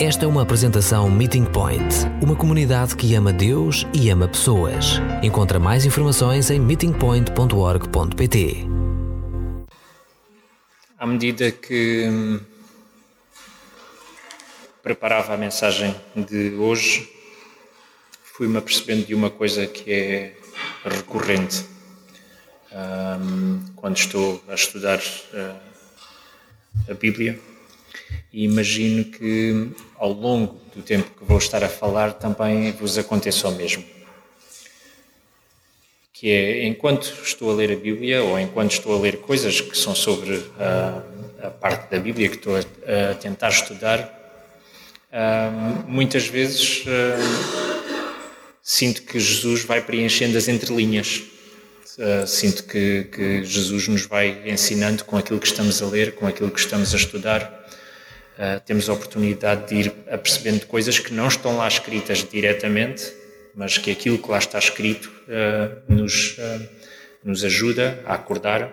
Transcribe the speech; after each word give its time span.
Esta 0.00 0.26
é 0.26 0.28
uma 0.28 0.42
apresentação 0.42 1.10
Meeting 1.10 1.44
Point, 1.44 2.06
uma 2.22 2.36
comunidade 2.36 2.94
que 2.94 3.16
ama 3.16 3.32
Deus 3.32 3.84
e 3.92 4.08
ama 4.10 4.28
pessoas. 4.28 5.00
Encontra 5.24 5.58
mais 5.58 5.84
informações 5.84 6.50
em 6.50 6.60
meetingpoint.org.pt. 6.60 8.64
À 10.96 11.04
medida 11.04 11.50
que 11.50 12.06
hum, 12.08 12.38
preparava 14.84 15.34
a 15.34 15.36
mensagem 15.36 15.92
de 16.14 16.54
hoje, 16.54 17.12
fui-me 18.22 18.56
apercebendo 18.56 19.04
de 19.04 19.16
uma 19.16 19.30
coisa 19.30 19.66
que 19.66 19.90
é 19.90 20.36
recorrente 20.84 21.64
um, 22.70 23.60
quando 23.74 23.96
estou 23.96 24.40
a 24.46 24.54
estudar 24.54 25.00
uh, 25.00 25.56
a 26.88 26.94
Bíblia 26.94 27.57
e 28.32 28.44
imagino 28.44 29.04
que 29.04 29.70
ao 29.96 30.12
longo 30.12 30.60
do 30.74 30.82
tempo 30.82 31.10
que 31.10 31.24
vou 31.24 31.38
estar 31.38 31.62
a 31.64 31.68
falar 31.68 32.12
também 32.14 32.72
vos 32.72 32.98
aconteça 32.98 33.48
o 33.48 33.52
mesmo. 33.52 33.84
Que 36.12 36.30
é, 36.30 36.66
enquanto 36.66 37.04
estou 37.22 37.50
a 37.50 37.54
ler 37.54 37.72
a 37.72 37.76
Bíblia 37.76 38.22
ou 38.22 38.38
enquanto 38.38 38.72
estou 38.72 38.96
a 38.96 39.00
ler 39.00 39.18
coisas 39.18 39.60
que 39.60 39.76
são 39.76 39.94
sobre 39.94 40.44
a, 40.58 41.02
a 41.46 41.50
parte 41.50 41.90
da 41.90 41.98
Bíblia 41.98 42.28
que 42.28 42.36
estou 42.36 42.56
a, 42.56 42.60
a 43.10 43.14
tentar 43.14 43.50
estudar, 43.50 44.14
muitas 45.86 46.26
vezes 46.26 46.84
sinto 48.68 49.02
que 49.02 49.18
Jesus 49.18 49.64
vai 49.64 49.80
preenchendo 49.80 50.36
as 50.36 50.46
entrelinhas. 50.46 51.22
Uh, 51.96 52.26
sinto 52.26 52.64
que, 52.64 53.04
que, 53.04 53.42
Jesus 53.42 53.88
nos 53.88 54.02
vai 54.02 54.42
ensinando 54.44 55.04
com 55.04 55.16
aquilo 55.16 55.40
que 55.40 55.46
estamos 55.46 55.80
a 55.82 55.86
ler, 55.86 56.14
com 56.14 56.26
aquilo 56.26 56.50
que 56.50 56.60
estamos 56.60 56.92
a 56.92 56.96
estudar. 56.98 57.66
Uh, 58.38 58.60
temos 58.64 58.88
a 58.88 58.92
oportunidade 58.92 59.66
de 59.66 59.74
ir 59.74 59.94
apercebendo 60.08 60.64
coisas 60.66 60.96
que 61.00 61.12
não 61.12 61.26
estão 61.26 61.56
lá 61.56 61.66
escritas 61.66 62.22
diretamente, 62.22 63.12
mas 63.52 63.78
que 63.78 63.90
aquilo 63.90 64.16
que 64.16 64.30
lá 64.30 64.38
está 64.38 64.60
escrito 64.60 65.10
uh, 65.26 65.92
nos, 65.92 66.38
uh, 66.38 66.68
nos 67.24 67.44
ajuda 67.44 68.00
a 68.06 68.14
acordar 68.14 68.72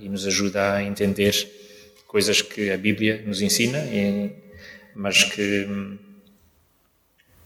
e 0.00 0.08
nos 0.08 0.26
ajuda 0.26 0.74
a 0.74 0.82
entender 0.82 1.32
coisas 2.06 2.42
que 2.42 2.70
a 2.70 2.76
Bíblia 2.76 3.22
nos 3.24 3.40
ensina, 3.40 3.78
e, 3.78 4.32
mas 4.92 5.22
que 5.22 5.68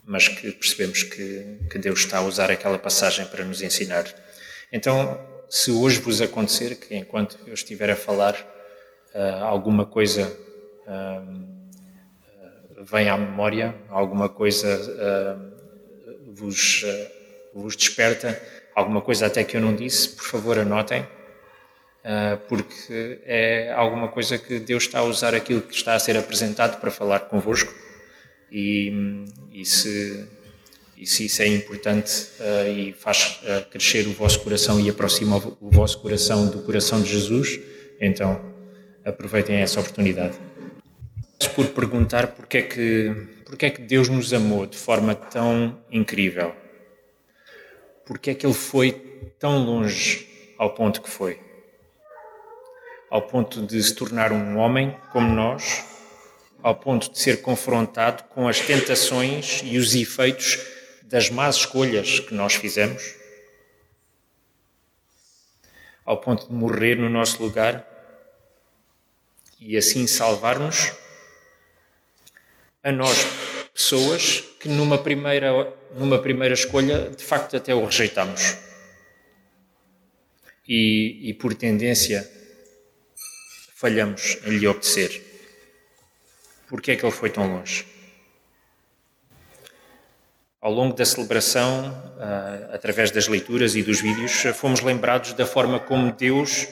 mas 0.03 0.27
que 0.27 0.51
percebemos 0.53 1.03
que, 1.03 1.59
que 1.71 1.79
Deus 1.79 2.01
está 2.01 2.19
a 2.19 2.23
usar 2.23 2.51
aquela 2.51 2.79
passagem 2.79 3.27
para 3.27 3.45
nos 3.45 3.61
ensinar. 3.61 4.07
Então, 4.73 5.21
se 5.51 5.71
hoje 5.71 6.01
vos 6.01 6.23
acontecer 6.23 6.77
que 6.77 6.97
enquanto 6.97 7.39
eu 7.47 7.53
estiver 7.53 7.91
a 7.91 7.97
falar 7.97 8.35
alguma 9.43 9.85
coisa 9.85 10.35
vem 12.91 13.09
à 13.09 13.17
memória, 13.17 13.75
alguma 13.89 14.29
coisa 14.29 14.69
uh, 14.69 16.33
vos, 16.33 16.83
uh, 16.83 17.09
vos 17.55 17.77
desperta, 17.77 18.41
alguma 18.75 19.01
coisa 19.01 19.27
até 19.27 19.43
que 19.43 19.57
eu 19.57 19.61
não 19.61 19.75
disse, 19.75 20.11
por 20.11 20.25
favor 20.25 20.59
anotem, 20.59 21.03
uh, 21.03 22.39
porque 22.49 23.21
é 23.25 23.73
alguma 23.73 24.09
coisa 24.09 24.39
que 24.39 24.61
Deus 24.61 24.85
está 24.85 25.01
a 25.01 25.05
usar 25.05 25.35
aquilo 25.35 25.63
que 25.63 25.75
está 25.75 25.95
a 25.95 25.99
ser 25.99 26.17
apresentado 26.17 26.81
para 26.81 26.91
falar 26.91 27.21
convosco. 27.21 27.73
E, 28.53 29.25
e, 29.53 29.65
se, 29.65 30.25
e 30.97 31.05
se 31.05 31.27
isso 31.27 31.43
é 31.43 31.49
importante 31.49 32.29
e 32.73 32.93
faz 32.93 33.41
crescer 33.73 34.07
o 34.07 34.13
vosso 34.13 34.39
coração 34.41 34.79
e 34.79 34.89
aproxima 34.89 35.37
o 35.61 35.69
vosso 35.69 36.01
coração 36.01 36.47
do 36.49 36.63
coração 36.63 37.03
de 37.03 37.11
Jesus, 37.11 37.59
então 38.01 38.41
aproveitem 39.05 39.57
essa 39.57 39.81
oportunidade 39.81 40.39
por 41.45 41.69
perguntar 41.69 42.29
porque 42.29 42.59
é 42.59 42.63
que, 42.63 43.15
porque 43.45 43.67
é 43.67 43.71
que 43.71 43.81
Deus 43.81 44.09
nos 44.09 44.33
amou 44.33 44.67
de 44.67 44.77
forma 44.77 45.15
tão 45.15 45.79
incrível. 45.91 46.55
Porque 48.05 48.31
é 48.31 48.35
que 48.35 48.47
Ele 48.47 48.55
foi 48.55 48.93
tão 49.39 49.65
longe 49.65 50.55
ao 50.59 50.75
ponto 50.75 51.01
que 51.03 51.11
foi. 51.11 51.41
Ao 53.11 53.23
ponto 53.23 53.63
de 53.63 53.83
se 53.83 53.95
tornar 53.95 54.33
um 54.33 54.59
homem 54.59 54.97
como 55.13 55.33
nós, 55.33 55.85
ao 56.63 56.75
ponto 56.75 57.11
de 57.11 57.19
ser 57.19 57.41
confrontado 57.41 58.25
com 58.25 58.47
as 58.47 58.61
tentações 58.61 59.63
e 59.65 59.79
os 59.79 59.95
efeitos 59.95 60.59
das 61.03 61.31
más 61.31 61.57
escolhas 61.57 62.21
que 62.21 62.35
nós 62.35 62.55
fizemos, 62.55 63.15
ao 66.05 66.19
ponto 66.19 66.47
de 66.47 66.53
morrer 66.53 66.97
no 66.97 67.09
nosso 67.09 67.43
lugar 67.43 67.87
e 69.59 69.77
assim 69.77 70.07
salvar-nos 70.07 70.93
a 72.87 72.93
nós, 72.93 73.27
pessoas 73.75 74.45
que 74.61 74.69
numa 74.69 74.97
primeira, 74.97 75.75
numa 75.97 76.21
primeira 76.21 76.55
escolha, 76.55 77.11
de 77.11 77.25
facto, 77.25 77.57
até 77.57 77.75
o 77.75 77.85
rejeitamos. 77.85 78.57
E, 80.69 81.29
e 81.29 81.35
por 81.35 81.53
tendência, 81.53 82.31
falhamos 83.75 84.39
em 84.47 84.59
lhe 84.59 84.69
obedecer. 84.69 85.21
Porquê 86.69 86.93
é 86.93 86.97
que 86.97 87.05
ele 87.05 87.11
foi 87.11 87.29
tão 87.29 87.57
longe? 87.57 87.85
Ao 90.61 90.73
longo 90.73 90.95
da 90.95 91.05
celebração, 91.05 91.93
ah, 92.21 92.71
através 92.73 93.11
das 93.11 93.27
leituras 93.27 93.75
e 93.75 93.83
dos 93.83 94.01
vídeos, 94.01 94.33
fomos 94.55 94.81
lembrados 94.81 95.33
da 95.33 95.45
forma 95.45 95.81
como 95.81 96.13
Deus 96.13 96.69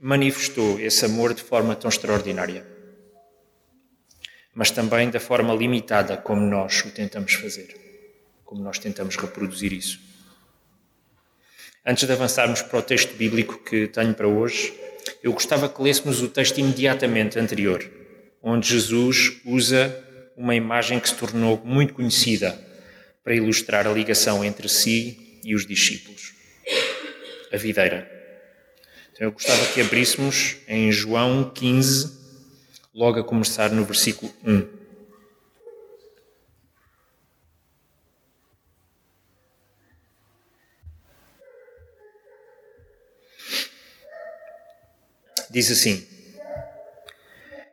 manifestou 0.00 0.80
esse 0.80 1.04
amor 1.04 1.34
de 1.34 1.42
forma 1.42 1.76
tão 1.76 1.90
extraordinária 1.90 2.75
mas 4.56 4.70
também 4.70 5.10
da 5.10 5.20
forma 5.20 5.54
limitada 5.54 6.16
como 6.16 6.40
nós 6.40 6.82
o 6.86 6.90
tentamos 6.90 7.34
fazer, 7.34 7.76
como 8.42 8.62
nós 8.62 8.78
tentamos 8.78 9.14
reproduzir 9.14 9.70
isso. 9.70 10.00
Antes 11.84 12.04
de 12.04 12.12
avançarmos 12.12 12.62
para 12.62 12.78
o 12.78 12.82
texto 12.82 13.14
bíblico 13.14 13.62
que 13.62 13.86
tenho 13.86 14.14
para 14.14 14.26
hoje, 14.26 14.74
eu 15.22 15.34
gostava 15.34 15.68
que 15.68 15.82
lêssemos 15.82 16.22
o 16.22 16.28
texto 16.28 16.56
imediatamente 16.58 17.38
anterior, 17.38 17.88
onde 18.42 18.66
Jesus 18.66 19.40
usa 19.44 20.02
uma 20.34 20.54
imagem 20.54 20.98
que 20.98 21.10
se 21.10 21.14
tornou 21.14 21.60
muito 21.62 21.92
conhecida 21.92 22.58
para 23.22 23.34
ilustrar 23.34 23.86
a 23.86 23.92
ligação 23.92 24.42
entre 24.42 24.70
si 24.70 25.38
e 25.44 25.54
os 25.54 25.66
discípulos 25.66 26.32
a 27.52 27.56
videira. 27.58 28.10
Então 29.12 29.26
eu 29.26 29.32
gostava 29.32 29.66
que 29.72 29.80
abríssemos 29.80 30.56
em 30.66 30.90
João 30.90 31.50
15, 31.54 32.25
logo 32.96 33.20
a 33.20 33.24
começar 33.24 33.70
no 33.70 33.84
versículo 33.84 34.32
1. 34.42 34.66
Diz 45.50 45.70
assim: 45.70 46.06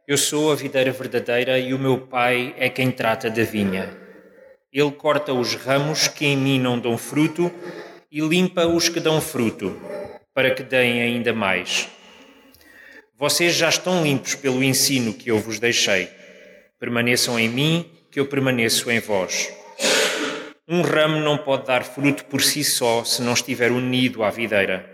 Eu 0.05 0.17
sou 0.17 0.51
a 0.51 0.55
videira 0.55 0.91
verdadeira 0.91 1.57
e 1.57 1.73
o 1.73 1.79
meu 1.79 2.01
pai 2.05 2.53
é 2.57 2.67
quem 2.69 2.91
trata 2.91 3.29
da 3.29 3.43
vinha. 3.43 3.97
Ele 4.73 4.91
corta 4.91 5.31
os 5.33 5.55
ramos 5.55 6.09
que 6.09 6.25
em 6.25 6.35
mim 6.35 6.59
não 6.59 6.77
dão 6.77 6.97
fruto 6.97 7.49
e 8.11 8.19
limpa 8.19 8.67
os 8.67 8.89
que 8.89 8.99
dão 8.99 9.21
fruto, 9.21 9.79
para 10.33 10.53
que 10.53 10.63
deem 10.63 11.01
ainda 11.01 11.31
mais. 11.31 11.87
Vocês 13.15 13.53
já 13.53 13.69
estão 13.69 14.03
limpos 14.03 14.33
pelo 14.33 14.63
ensino 14.63 15.13
que 15.13 15.29
eu 15.29 15.37
vos 15.37 15.59
deixei. 15.59 16.09
Permaneçam 16.79 17.39
em 17.39 17.47
mim, 17.47 17.91
que 18.09 18.19
eu 18.19 18.25
permaneço 18.25 18.89
em 18.89 18.99
vós. 18.99 19.53
Um 20.67 20.81
ramo 20.81 21.19
não 21.19 21.37
pode 21.37 21.67
dar 21.67 21.83
fruto 21.83 22.25
por 22.25 22.41
si 22.41 22.63
só 22.63 23.03
se 23.03 23.21
não 23.21 23.33
estiver 23.33 23.71
unido 23.71 24.23
à 24.23 24.31
videira. 24.31 24.89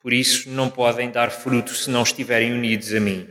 Por 0.00 0.12
isso, 0.12 0.48
não 0.48 0.70
podem 0.70 1.10
dar 1.10 1.32
fruto 1.32 1.74
se 1.74 1.90
não 1.90 2.04
estiverem 2.04 2.52
unidos 2.52 2.94
a 2.94 3.00
mim. 3.00 3.28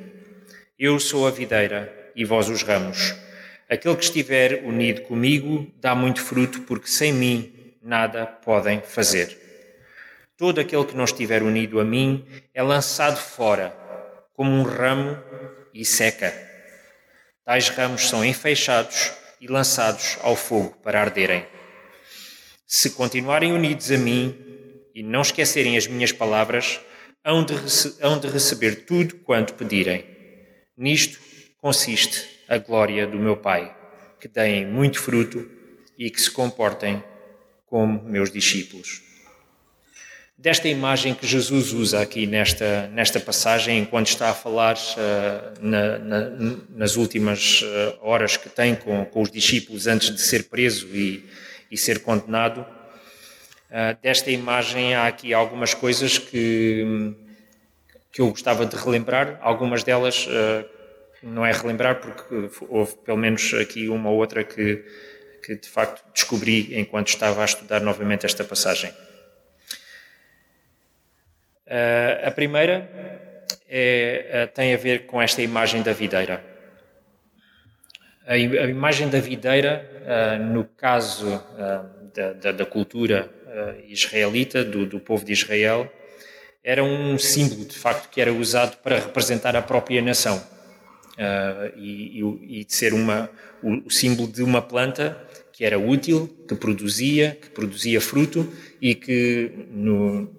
Eu 0.77 0.99
sou 0.99 1.25
a 1.25 1.31
videira 1.31 2.11
e 2.13 2.25
vós 2.25 2.49
os 2.49 2.63
ramos. 2.63 3.15
Aquele 3.69 3.95
que 3.95 4.03
estiver 4.03 4.65
unido 4.65 5.03
comigo 5.03 5.71
dá 5.79 5.95
muito 5.95 6.21
fruto, 6.21 6.61
porque 6.63 6.87
sem 6.87 7.13
mim 7.13 7.73
nada 7.81 8.25
podem 8.25 8.81
fazer. 8.81 9.37
Todo 10.37 10.59
aquele 10.59 10.83
que 10.83 10.97
não 10.97 11.05
estiver 11.05 11.41
unido 11.41 11.79
a 11.79 11.85
mim 11.85 12.25
é 12.53 12.61
lançado 12.61 13.15
fora 13.15 13.84
como 14.35 14.51
um 14.51 14.63
ramo 14.63 15.17
e 15.73 15.85
seca. 15.85 16.33
Tais 17.43 17.69
ramos 17.69 18.09
são 18.09 18.23
enfeixados 18.23 19.11
e 19.39 19.47
lançados 19.47 20.17
ao 20.21 20.35
fogo 20.35 20.75
para 20.83 20.99
arderem. 20.99 21.45
Se 22.67 22.89
continuarem 22.91 23.53
unidos 23.53 23.91
a 23.91 23.97
mim 23.97 24.35
e 24.93 25.03
não 25.03 25.21
esquecerem 25.21 25.77
as 25.77 25.87
minhas 25.87 26.11
palavras, 26.11 26.79
hão 27.23 27.43
de, 27.43 27.53
hão 28.01 28.19
de 28.19 28.27
receber 28.27 28.85
tudo 28.85 29.15
quanto 29.17 29.53
pedirem. 29.53 30.05
Nisto 30.77 31.19
consiste 31.57 32.27
a 32.47 32.57
glória 32.57 33.07
do 33.07 33.17
meu 33.17 33.37
Pai, 33.37 33.75
que 34.19 34.27
deem 34.27 34.65
muito 34.65 34.99
fruto 34.99 35.49
e 35.97 36.09
que 36.09 36.21
se 36.21 36.31
comportem 36.31 37.03
como 37.65 38.03
meus 38.03 38.31
discípulos. 38.31 39.01
Desta 40.37 40.67
imagem 40.67 41.13
que 41.13 41.25
Jesus 41.25 41.71
usa 41.71 42.01
aqui 42.01 42.27
nesta, 42.27 42.87
nesta 42.87 43.19
passagem, 43.19 43.79
enquanto 43.79 44.07
está 44.07 44.29
a 44.29 44.33
falar 44.33 44.75
uh, 44.75 45.65
na, 45.65 45.97
na, 45.97 46.29
nas 46.69 46.97
últimas 46.97 47.61
uh, 47.61 47.97
horas 48.01 48.35
que 48.35 48.49
tem 48.49 48.75
com, 48.75 49.05
com, 49.05 49.21
os 49.21 49.31
discípulos 49.31 49.87
antes 49.87 50.13
de 50.13 50.21
ser 50.21 50.43
preso 50.49 50.87
e, 50.87 51.25
e 51.71 51.77
ser 51.77 51.99
condenado. 52.03 52.61
Uh, 52.61 53.97
desta 54.01 54.29
imagem 54.29 54.93
há 54.93 55.07
aqui 55.07 55.33
algumas 55.33 55.73
coisas 55.73 56.17
que, 56.17 57.15
que 58.11 58.21
eu 58.21 58.29
gostava 58.29 58.65
de 58.65 58.75
relembrar, 58.75 59.39
algumas 59.41 59.83
delas 59.83 60.27
não 61.23 61.45
é 61.45 61.51
relembrar, 61.51 61.99
porque 62.01 62.49
houve 62.69 62.95
pelo 62.97 63.17
menos 63.17 63.53
aqui 63.55 63.89
uma 63.89 64.09
ou 64.09 64.17
outra 64.17 64.43
que, 64.43 64.85
que 65.43 65.55
de 65.55 65.67
facto 65.67 66.03
descobri 66.13 66.77
enquanto 66.79 67.07
estava 67.07 67.41
a 67.41 67.45
estudar 67.45 67.81
novamente 67.81 68.25
esta 68.25 68.43
passagem. 68.43 68.93
Uh, 71.67 72.27
a 72.27 72.29
primeira 72.29 72.87
é, 73.67 74.45
uh, 74.45 74.53
tem 74.53 74.71
a 74.71 74.77
ver 74.77 75.07
com 75.07 75.19
esta 75.19 75.41
imagem 75.41 75.81
da 75.81 75.93
videira. 75.93 76.43
A, 78.27 78.33
a 78.33 78.37
imagem 78.37 79.09
da 79.09 79.19
videira, 79.19 79.83
uh, 80.03 80.43
no 80.43 80.65
caso 80.65 81.43
da, 82.13 82.33
da, 82.33 82.51
da, 82.51 82.65
cultura 82.65 83.29
israelita, 83.87 84.63
do, 84.63 84.85
do, 84.85 84.99
povo 84.99 85.25
de 85.25 85.33
Israel, 85.33 85.91
era 86.63 86.83
um 86.83 87.17
símbolo, 87.17 87.65
de 87.65 87.77
facto, 87.77 88.09
que 88.09 88.21
era 88.21 88.31
usado 88.31 88.77
para 88.77 88.99
representar 88.99 89.55
a 89.55 89.61
própria 89.61 90.01
nação. 90.01 90.41
E, 91.77 92.19
e, 92.19 92.65
ser 92.67 92.93
uma, 92.93 93.29
o, 93.63 93.87
o 93.87 93.89
símbolo 93.89 94.29
de 94.29 94.43
uma 94.43 94.61
planta 94.61 95.17
que 95.53 95.63
era 95.63 95.79
útil, 95.79 96.27
que 96.47 96.55
produzia, 96.55 97.37
que 97.41 97.49
produzia 97.49 98.01
fruto 98.01 98.51
e 98.81 98.93
que 98.93 99.51
no, 99.71 100.29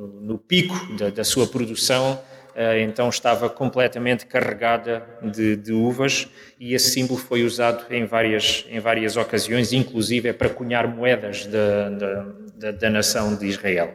no, 0.00 0.20
no 0.20 0.38
pico 0.38 0.74
da, 0.96 1.10
da, 1.10 1.24
sua 1.24 1.46
produção, 1.46 2.18
eh, 2.54 2.80
então 2.80 3.08
estava 3.08 3.50
completamente 3.50 4.24
carregada 4.24 5.06
de, 5.22 5.56
de, 5.56 5.72
uvas 5.72 6.26
e 6.58 6.72
esse 6.72 6.92
símbolo 6.92 7.20
foi 7.20 7.44
usado 7.44 7.84
em 7.92 8.06
várias, 8.06 8.64
em 8.70 8.80
várias 8.80 9.16
ocasiões, 9.18 9.72
inclusive 9.72 10.30
é 10.30 10.32
para 10.32 10.48
cunhar 10.48 10.88
moedas 10.88 11.44
da, 11.46 11.90
da, 11.90 12.70
da 12.72 12.90
nação 12.90 13.36
de 13.36 13.46
Israel. 13.46 13.94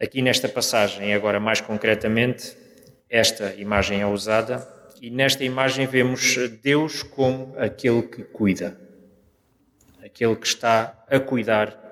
Aqui 0.00 0.22
nesta 0.22 0.48
passagem, 0.48 1.12
agora 1.12 1.38
mais 1.38 1.60
concretamente, 1.60 2.56
esta 3.08 3.54
imagem 3.54 4.00
é 4.00 4.06
usada 4.06 4.66
e 5.00 5.10
nesta 5.10 5.44
imagem 5.44 5.86
vemos 5.86 6.36
Deus 6.62 7.02
como 7.02 7.54
aquele 7.58 8.02
que 8.02 8.22
cuida, 8.22 8.80
aquele 10.02 10.36
que 10.36 10.46
está 10.46 11.04
a 11.08 11.20
cuidar 11.20 11.85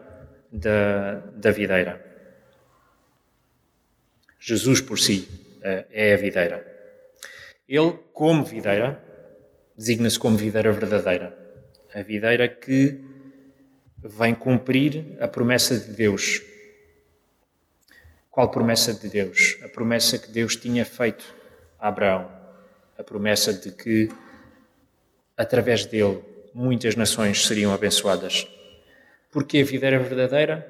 da, 0.55 1.17
da 1.35 1.51
videira. 1.51 2.01
Jesus 4.39 4.81
por 4.81 4.99
si 4.99 5.29
eh, 5.63 5.87
é 5.91 6.15
a 6.15 6.17
videira. 6.17 6.65
Ele, 7.69 7.99
como 8.13 8.45
videira, 8.45 9.03
designa-se 9.77 10.19
como 10.19 10.37
videira 10.37 10.71
verdadeira. 10.71 11.37
A 11.93 12.03
videira 12.03 12.49
que 12.49 13.01
vem 13.99 14.35
cumprir 14.35 15.17
a 15.19 15.27
promessa 15.27 15.79
de 15.79 15.93
Deus. 15.93 16.43
Qual 18.31 18.51
promessa 18.51 18.93
de 18.93 19.09
Deus? 19.09 19.59
A 19.65 19.69
promessa 19.69 20.19
que 20.19 20.31
Deus 20.31 20.57
tinha 20.57 20.85
feito 20.85 21.25
a 21.79 21.89
Abraão. 21.89 22.31
A 22.97 23.03
promessa 23.03 23.53
de 23.53 23.73
que, 23.73 24.09
através 25.37 25.85
dele, 25.87 26.23
muitas 26.53 26.95
nações 26.95 27.45
seriam 27.47 27.73
abençoadas. 27.73 28.47
Porque 29.35 29.59
a 29.59 29.65
videira 29.65 29.99
verdadeira? 29.99 30.65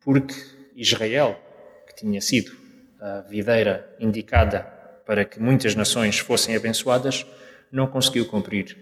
Porque 0.00 0.34
Israel, 0.76 1.40
que 1.86 1.94
tinha 1.96 2.20
sido 2.20 2.54
a 3.00 3.22
videira 3.22 3.96
indicada 3.98 4.60
para 5.06 5.24
que 5.24 5.40
muitas 5.40 5.74
nações 5.74 6.18
fossem 6.18 6.54
abençoadas, 6.54 7.26
não 7.72 7.86
conseguiu 7.86 8.28
cumprir 8.28 8.76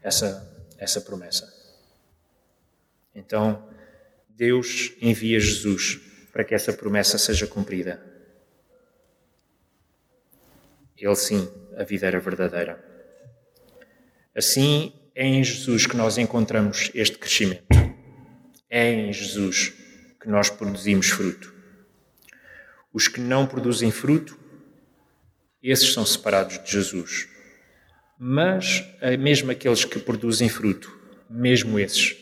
essa, 0.00 0.70
essa 0.78 1.00
promessa. 1.00 1.52
Então, 3.12 3.68
Deus 4.28 4.92
envia 5.02 5.40
Jesus 5.40 6.00
para 6.32 6.44
que 6.44 6.54
essa 6.54 6.72
promessa 6.72 7.18
seja 7.18 7.48
cumprida. 7.48 8.00
Ele 10.96 11.16
sim, 11.16 11.52
a 11.76 11.82
videira 11.82 12.20
verdadeira. 12.20 12.78
Assim, 14.32 14.92
é 15.12 15.26
em 15.26 15.42
Jesus 15.42 15.88
que 15.88 15.96
nós 15.96 16.18
encontramos 16.18 16.92
este 16.94 17.18
crescimento. 17.18 17.73
É 18.76 18.90
em 18.90 19.12
Jesus 19.12 19.72
que 20.20 20.28
nós 20.28 20.50
produzimos 20.50 21.06
fruto. 21.06 21.54
Os 22.92 23.06
que 23.06 23.20
não 23.20 23.46
produzem 23.46 23.92
fruto, 23.92 24.36
esses 25.62 25.92
são 25.92 26.04
separados 26.04 26.60
de 26.64 26.72
Jesus. 26.72 27.28
Mas, 28.18 28.84
eh, 29.00 29.16
mesmo 29.16 29.52
aqueles 29.52 29.84
que 29.84 30.00
produzem 30.00 30.48
fruto, 30.48 30.92
mesmo 31.30 31.78
esses, 31.78 32.16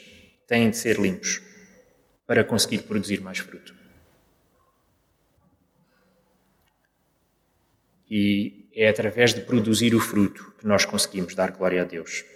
têm 0.46 0.68
de 0.68 0.76
ser 0.76 0.98
limpos 0.98 1.40
para 2.26 2.44
conseguir 2.44 2.82
produzir 2.82 3.22
mais 3.22 3.38
fruto. 3.38 3.74
E 8.10 8.68
é 8.74 8.90
através 8.90 9.32
de 9.32 9.40
produzir 9.40 9.94
o 9.94 10.00
fruto 10.00 10.52
que 10.58 10.66
nós 10.66 10.84
conseguimos 10.84 11.34
dar 11.34 11.50
glória 11.52 11.80
a 11.80 11.86
Deus. 11.86 12.26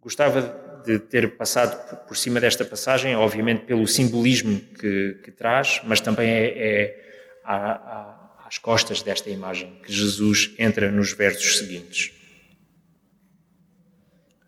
Gostava 0.00 0.69
de 0.84 0.98
ter 0.98 1.36
passado 1.36 2.06
por 2.06 2.16
cima 2.16 2.40
desta 2.40 2.64
passagem, 2.64 3.14
obviamente 3.16 3.64
pelo 3.64 3.86
simbolismo 3.86 4.60
que, 4.60 5.18
que 5.24 5.30
traz, 5.30 5.80
mas 5.84 6.00
também 6.00 6.28
é, 6.28 6.46
é 6.56 7.10
às 7.44 8.58
costas 8.58 9.02
desta 9.02 9.30
imagem 9.30 9.78
que 9.84 9.92
Jesus 9.92 10.52
entra 10.58 10.90
nos 10.90 11.12
versos 11.12 11.58
seguintes. 11.58 12.12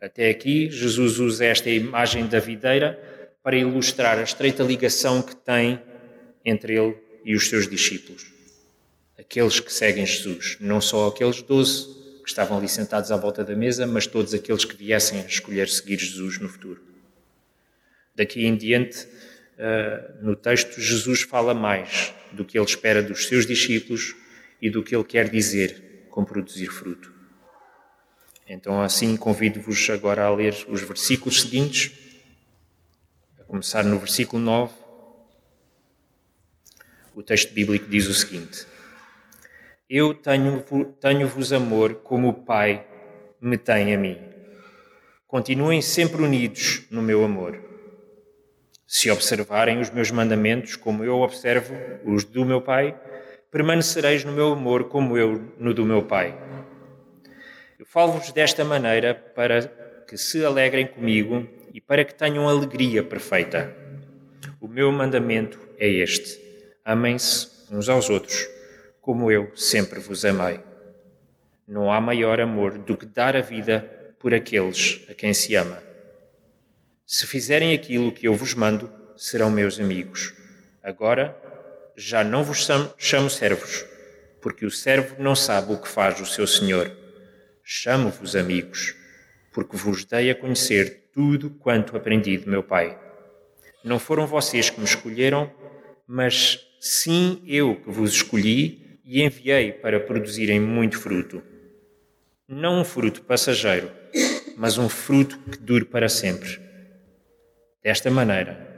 Até 0.00 0.31
aqui, 0.31 0.69
Jesus 0.70 1.20
usa 1.20 1.44
esta 1.44 1.70
imagem 1.70 2.26
da 2.26 2.40
videira 2.40 3.00
para 3.43 3.56
ilustrar 3.56 4.19
a 4.19 4.23
estreita 4.23 4.62
ligação 4.62 5.23
que 5.23 5.37
tem 5.37 5.81
entre 6.44 6.76
ele 6.76 6.96
e 7.25 7.37
os 7.37 7.49
seus 7.49 7.69
discípulos. 7.69 8.32
Aqueles 9.19 9.61
que 9.61 9.73
seguem 9.73 10.05
Jesus, 10.05 10.56
não 10.61 10.81
só 10.81 11.06
aqueles 11.06 11.40
doze 11.43 12.01
que 12.23 12.29
estavam 12.29 12.57
ali 12.57 12.69
sentados 12.69 13.11
à 13.11 13.17
volta 13.17 13.45
da 13.45 13.55
mesa, 13.55 13.87
mas 13.87 14.07
todos 14.07 14.33
aqueles 14.33 14.65
que 14.65 14.77
viessem 14.77 15.21
a 15.21 15.27
escolher 15.27 15.69
seguir 15.69 15.99
Jesus 15.99 16.39
no 16.39 16.49
futuro. 16.49 16.81
Daqui 18.15 18.47
em 18.47 18.57
diante, 18.57 19.05
uh, 19.05 20.25
no 20.25 20.37
texto, 20.37 20.81
Jesus 20.81 21.23
fala 21.23 21.53
mais 21.53 22.15
do 22.31 22.45
que 22.45 22.59
ele 22.59 22.67
espera 22.67 23.03
dos 23.03 23.27
seus 23.27 23.47
discípulos 23.47 24.15
e 24.61 24.71
do 24.71 24.83
que 24.83 24.95
ele 24.95 25.05
quer 25.05 25.29
dizer 25.29 26.07
com 26.11 26.25
produzir 26.25 26.69
fruto. 26.69 27.13
Então, 28.47 28.83
assim, 28.83 29.17
convido-vos 29.17 29.88
agora 29.91 30.25
a 30.25 30.31
ler 30.31 30.55
os 30.69 30.83
versículos 30.83 31.41
seguintes, 31.41 31.93
a 33.41 33.45
começar 33.45 33.83
no 33.83 33.99
versículo 33.99 34.43
9. 34.43 34.73
O 37.14 37.23
texto 37.23 37.52
bíblico 37.52 37.88
diz 37.88 38.07
o 38.07 38.14
seguinte: 38.14 38.67
eu 39.94 40.14
tenho-vos 40.14 40.87
tenho 40.99 41.30
amor 41.54 41.96
como 41.96 42.30
o 42.30 42.32
Pai 42.32 42.87
me 43.38 43.58
tem 43.58 43.94
a 43.94 43.99
mim. 43.99 44.16
Continuem 45.26 45.82
sempre 45.82 46.22
unidos 46.22 46.87
no 46.90 47.02
meu 47.02 47.22
amor. 47.22 47.61
Se 48.87 49.11
observarem 49.11 49.80
os 49.80 49.90
meus 49.90 50.11
mandamentos 50.11 50.76
como 50.76 51.04
eu 51.04 51.20
observo 51.20 51.75
os 52.06 52.25
do 52.25 52.42
meu 52.42 52.62
Pai, 52.62 52.99
permanecereis 53.50 54.25
no 54.25 54.32
meu 54.32 54.54
amor 54.54 54.84
como 54.84 55.18
eu 55.18 55.52
no 55.58 55.75
do 55.75 55.84
meu 55.84 56.02
Pai. 56.02 56.34
Eu 57.78 57.84
falo-vos 57.84 58.32
desta 58.32 58.64
maneira 58.64 59.14
para 59.14 59.61
que 60.08 60.16
se 60.16 60.42
alegrem 60.42 60.87
comigo 60.87 61.46
e 61.75 61.82
para 61.82 62.02
que 62.02 62.14
tenham 62.14 62.49
alegria 62.49 63.02
perfeita. 63.02 63.76
O 64.58 64.66
meu 64.66 64.90
mandamento 64.90 65.61
é 65.78 65.87
este: 65.87 66.40
amem-se 66.82 67.46
uns 67.70 67.90
aos 67.90 68.08
outros 68.08 68.62
como 69.02 69.32
eu 69.32 69.50
sempre 69.56 69.99
vos 69.99 70.25
amei. 70.25 70.61
Não 71.66 71.92
há 71.92 72.00
maior 72.00 72.40
amor 72.40 72.78
do 72.78 72.97
que 72.97 73.04
dar 73.04 73.37
a 73.37 73.40
vida 73.40 74.14
por 74.21 74.32
aqueles 74.32 75.04
a 75.11 75.14
quem 75.14 75.35
se 75.35 75.56
ama. 75.56 75.82
Se 77.04 77.26
fizerem 77.26 77.75
aquilo 77.75 78.12
que 78.12 78.28
eu 78.28 78.35
vos 78.35 78.54
mando, 78.54 78.90
serão 79.16 79.50
meus 79.50 79.80
amigos. 79.80 80.32
Agora 80.80 81.37
já 81.97 82.23
não 82.23 82.44
vos 82.44 82.66
chamo 82.97 83.28
servos, 83.28 83.85
porque 84.40 84.64
o 84.64 84.71
servo 84.71 85.21
não 85.21 85.35
sabe 85.35 85.73
o 85.73 85.78
que 85.78 85.88
faz 85.88 86.21
o 86.21 86.26
seu 86.26 86.47
senhor. 86.47 86.90
Chamo-vos 87.64 88.37
amigos, 88.37 88.94
porque 89.52 89.76
vos 89.76 90.04
dei 90.04 90.30
a 90.30 90.35
conhecer 90.35 91.09
tudo 91.12 91.50
quanto 91.50 91.97
aprendi 91.97 92.37
de 92.37 92.49
meu 92.49 92.62
Pai. 92.62 92.97
Não 93.82 93.99
foram 93.99 94.28
vocês 94.28 94.71
que 94.71 94.78
me 94.78 94.87
escolheram, 94.87 95.52
mas 96.06 96.61
sim 96.80 97.42
eu 97.47 97.75
que 97.75 97.90
vos 97.90 98.12
escolhi 98.12 98.82
e 99.04 99.23
enviei 99.23 99.73
para 99.73 100.00
produzirem 100.00 100.61
muito 100.61 100.99
fruto. 100.99 101.42
Não 102.49 102.80
um 102.80 102.85
fruto 102.85 103.23
passageiro, 103.23 103.90
mas 104.56 104.78
um 104.78 104.88
fruto 104.88 105.38
que 105.38 105.59
dure 105.59 105.85
para 105.85 106.09
sempre. 106.09 106.61
Desta 107.82 108.11
maneira, 108.11 108.71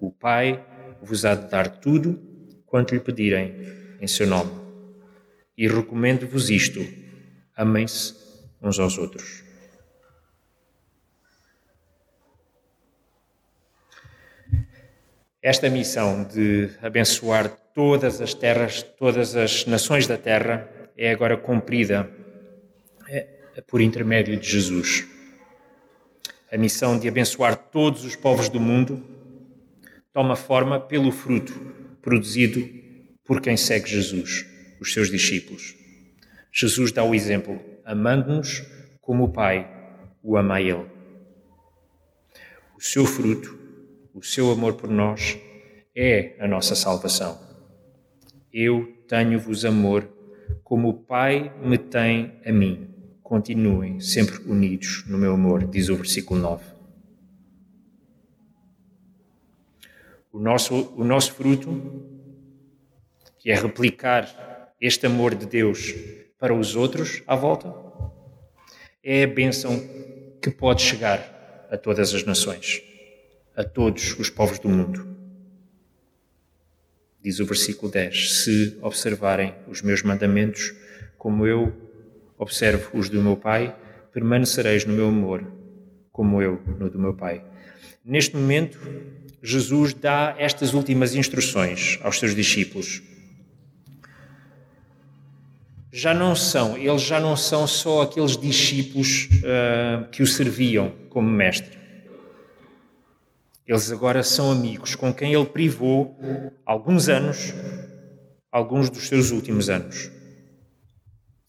O 0.00 0.10
Pai 0.10 0.64
vos 1.02 1.24
há 1.24 1.34
de 1.34 1.50
dar 1.50 1.68
tudo 1.68 2.18
quanto 2.66 2.94
lhe 2.94 3.00
pedirem 3.00 3.54
em 4.00 4.06
seu 4.06 4.26
nome. 4.26 4.50
E 5.56 5.68
recomendo-vos 5.68 6.48
isto: 6.48 6.80
amem-se 7.54 8.14
uns 8.62 8.78
aos 8.78 8.96
outros. 8.96 9.49
Esta 15.42 15.70
missão 15.70 16.22
de 16.22 16.68
abençoar 16.82 17.48
todas 17.74 18.20
as 18.20 18.34
terras, 18.34 18.82
todas 18.82 19.34
as 19.34 19.64
nações 19.64 20.06
da 20.06 20.18
terra, 20.18 20.68
é 20.98 21.10
agora 21.10 21.34
cumprida 21.34 22.10
é, 23.08 23.26
por 23.66 23.80
intermédio 23.80 24.36
de 24.36 24.46
Jesus. 24.46 25.06
A 26.52 26.58
missão 26.58 26.98
de 26.98 27.08
abençoar 27.08 27.56
todos 27.56 28.04
os 28.04 28.14
povos 28.14 28.50
do 28.50 28.60
mundo 28.60 29.02
toma 30.12 30.36
forma 30.36 30.78
pelo 30.78 31.10
fruto 31.10 31.54
produzido 32.02 32.68
por 33.24 33.40
quem 33.40 33.56
segue 33.56 33.88
Jesus, 33.88 34.44
os 34.78 34.92
seus 34.92 35.10
discípulos. 35.10 35.74
Jesus 36.52 36.92
dá 36.92 37.02
o 37.02 37.14
exemplo, 37.14 37.58
amando-nos 37.82 38.62
como 39.00 39.24
o 39.24 39.32
Pai 39.32 39.66
o 40.22 40.36
ama 40.36 40.56
a 40.56 40.60
Ele. 40.60 40.84
O 42.76 42.82
seu 42.82 43.06
fruto 43.06 43.59
o 44.20 44.22
seu 44.22 44.50
amor 44.50 44.74
por 44.74 44.90
nós 44.90 45.38
é 45.96 46.36
a 46.38 46.46
nossa 46.46 46.74
salvação. 46.74 47.40
Eu 48.52 48.86
tenho-vos 49.08 49.64
amor 49.64 50.06
como 50.62 50.90
o 50.90 50.94
Pai 50.94 51.50
me 51.62 51.78
tem 51.78 52.38
a 52.44 52.52
mim. 52.52 52.86
Continuem 53.22 53.98
sempre 53.98 54.36
unidos 54.42 55.04
no 55.06 55.16
meu 55.16 55.32
amor, 55.32 55.66
diz 55.66 55.88
o 55.88 55.96
versículo 55.96 56.38
9. 56.38 56.62
O 60.30 60.38
nosso, 60.38 60.92
o 60.94 61.02
nosso 61.02 61.32
fruto, 61.32 61.70
que 63.38 63.50
é 63.50 63.54
replicar 63.54 64.74
este 64.78 65.06
amor 65.06 65.34
de 65.34 65.46
Deus 65.46 65.94
para 66.38 66.52
os 66.52 66.76
outros 66.76 67.22
à 67.26 67.34
volta, 67.34 67.74
é 69.02 69.24
a 69.24 69.26
bênção 69.26 69.82
que 70.42 70.50
pode 70.50 70.82
chegar 70.82 71.66
a 71.70 71.78
todas 71.78 72.12
as 72.12 72.22
nações 72.22 72.89
a 73.60 73.64
todos 73.64 74.18
os 74.18 74.30
povos 74.30 74.58
do 74.58 74.68
mundo. 74.68 75.06
Diz 77.22 77.38
o 77.40 77.44
versículo 77.44 77.92
10: 77.92 78.42
Se 78.42 78.78
observarem 78.80 79.54
os 79.68 79.82
meus 79.82 80.02
mandamentos, 80.02 80.72
como 81.18 81.46
eu 81.46 81.72
observo 82.38 82.98
os 82.98 83.10
do 83.10 83.22
meu 83.22 83.36
Pai, 83.36 83.76
permanecereis 84.12 84.86
no 84.86 84.94
meu 84.94 85.08
amor, 85.08 85.46
como 86.10 86.40
eu 86.40 86.62
no 86.78 86.88
do 86.88 86.98
meu 86.98 87.12
Pai. 87.12 87.44
Neste 88.02 88.34
momento, 88.34 88.80
Jesus 89.42 89.92
dá 89.92 90.34
estas 90.38 90.72
últimas 90.72 91.14
instruções 91.14 91.98
aos 92.02 92.18
seus 92.18 92.34
discípulos. 92.34 93.02
Já 95.92 96.14
não 96.14 96.34
são, 96.34 96.78
eles 96.78 97.02
já 97.02 97.20
não 97.20 97.36
são 97.36 97.66
só 97.66 98.02
aqueles 98.02 98.38
discípulos 98.38 99.28
uh, 99.42 100.08
que 100.10 100.22
o 100.22 100.26
serviam 100.26 100.94
como 101.10 101.28
mestre. 101.28 101.79
Eles 103.70 103.92
agora 103.92 104.24
são 104.24 104.50
amigos 104.50 104.96
com 104.96 105.14
quem 105.14 105.32
ele 105.32 105.46
privou 105.46 106.18
alguns 106.66 107.08
anos, 107.08 107.54
alguns 108.50 108.90
dos 108.90 109.06
seus 109.06 109.30
últimos 109.30 109.70
anos. 109.70 110.10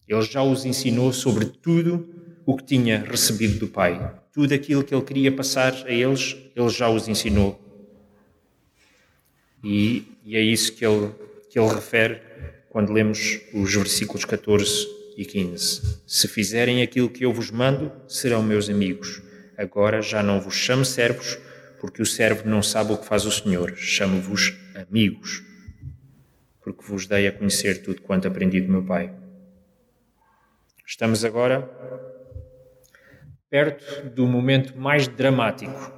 Ele 0.08 0.22
já 0.22 0.44
os 0.44 0.64
ensinou 0.64 1.12
sobre 1.12 1.48
tudo 1.48 2.08
o 2.46 2.56
que 2.56 2.64
tinha 2.64 3.00
recebido 3.00 3.58
do 3.58 3.68
Pai. 3.68 4.22
Tudo 4.32 4.54
aquilo 4.54 4.84
que 4.84 4.94
ele 4.94 5.04
queria 5.04 5.32
passar 5.32 5.74
a 5.74 5.90
eles, 5.90 6.38
ele 6.56 6.70
já 6.70 6.88
os 6.88 7.08
ensinou. 7.08 7.60
E, 9.64 10.06
e 10.24 10.38
é 10.38 10.42
isso 10.42 10.74
que 10.74 10.86
ele, 10.86 11.10
que 11.50 11.58
ele 11.58 11.74
refere 11.74 12.22
quando 12.70 12.94
lemos 12.94 13.42
os 13.52 13.74
versículos 13.74 14.26
14 14.26 14.88
e 15.18 15.26
15. 15.26 16.04
Se 16.06 16.28
fizerem 16.28 16.84
aquilo 16.84 17.10
que 17.10 17.26
eu 17.26 17.34
vos 17.34 17.50
mando, 17.50 17.92
serão 18.08 18.44
meus 18.44 18.70
amigos. 18.70 19.24
Agora 19.58 20.04
já 20.04 20.22
não 20.22 20.40
vos 20.40 20.54
chamo 20.54 20.86
servos, 20.86 21.40
porque 21.82 22.00
o 22.00 22.06
servo 22.06 22.48
não 22.48 22.62
sabe 22.62 22.94
o 22.94 22.98
que 22.98 23.08
faz 23.08 23.26
o 23.26 23.32
Senhor. 23.32 23.76
Chamo-vos 23.76 24.54
amigos, 24.76 25.44
porque 26.62 26.86
vos 26.86 27.08
dei 27.08 27.28
a 27.28 27.32
conhecer 27.32 27.82
tudo 27.82 28.04
quanto 28.04 28.28
aprendi 28.28 28.62
do 28.62 28.72
meu 28.72 28.86
Pai. 28.86 29.12
Estamos 30.86 31.26
agora 31.26 31.68
perto 33.50 34.10
do 34.12 34.28
momento 34.28 34.78
mais 34.78 35.08
dramático 35.08 35.92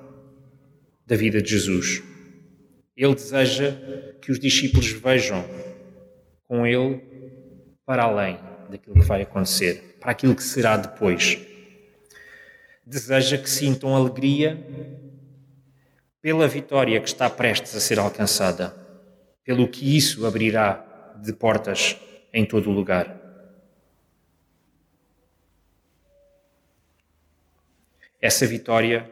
da 1.05 1.17
vida 1.17 1.41
de 1.41 1.49
Jesus. 1.49 2.01
Ele 2.95 3.13
deseja 3.13 3.73
que 4.21 4.31
os 4.31 4.39
discípulos 4.39 4.89
vejam 4.89 5.43
com 6.45 6.65
ele 6.65 7.01
para 7.85 8.03
além 8.03 8.39
daquilo 8.69 8.95
que 8.95 9.05
vai 9.05 9.23
acontecer, 9.23 9.97
para 9.99 10.11
aquilo 10.11 10.33
que 10.33 10.43
será 10.43 10.77
depois. 10.77 11.37
Deseja 12.85 13.37
que 13.37 13.49
sintam 13.49 13.93
alegria 13.93 14.57
pela 16.23 16.47
vitória 16.47 17.01
que 17.01 17.09
está 17.09 17.29
prestes 17.29 17.75
a 17.75 17.81
ser 17.81 17.99
alcançada, 17.99 18.73
pelo 19.43 19.67
que 19.67 19.97
isso 19.97 20.25
abrirá 20.25 21.13
de 21.21 21.33
portas 21.33 21.97
em 22.33 22.45
todo 22.45 22.69
o 22.69 22.73
lugar. 22.73 23.19
Essa 28.21 28.47
vitória 28.47 29.11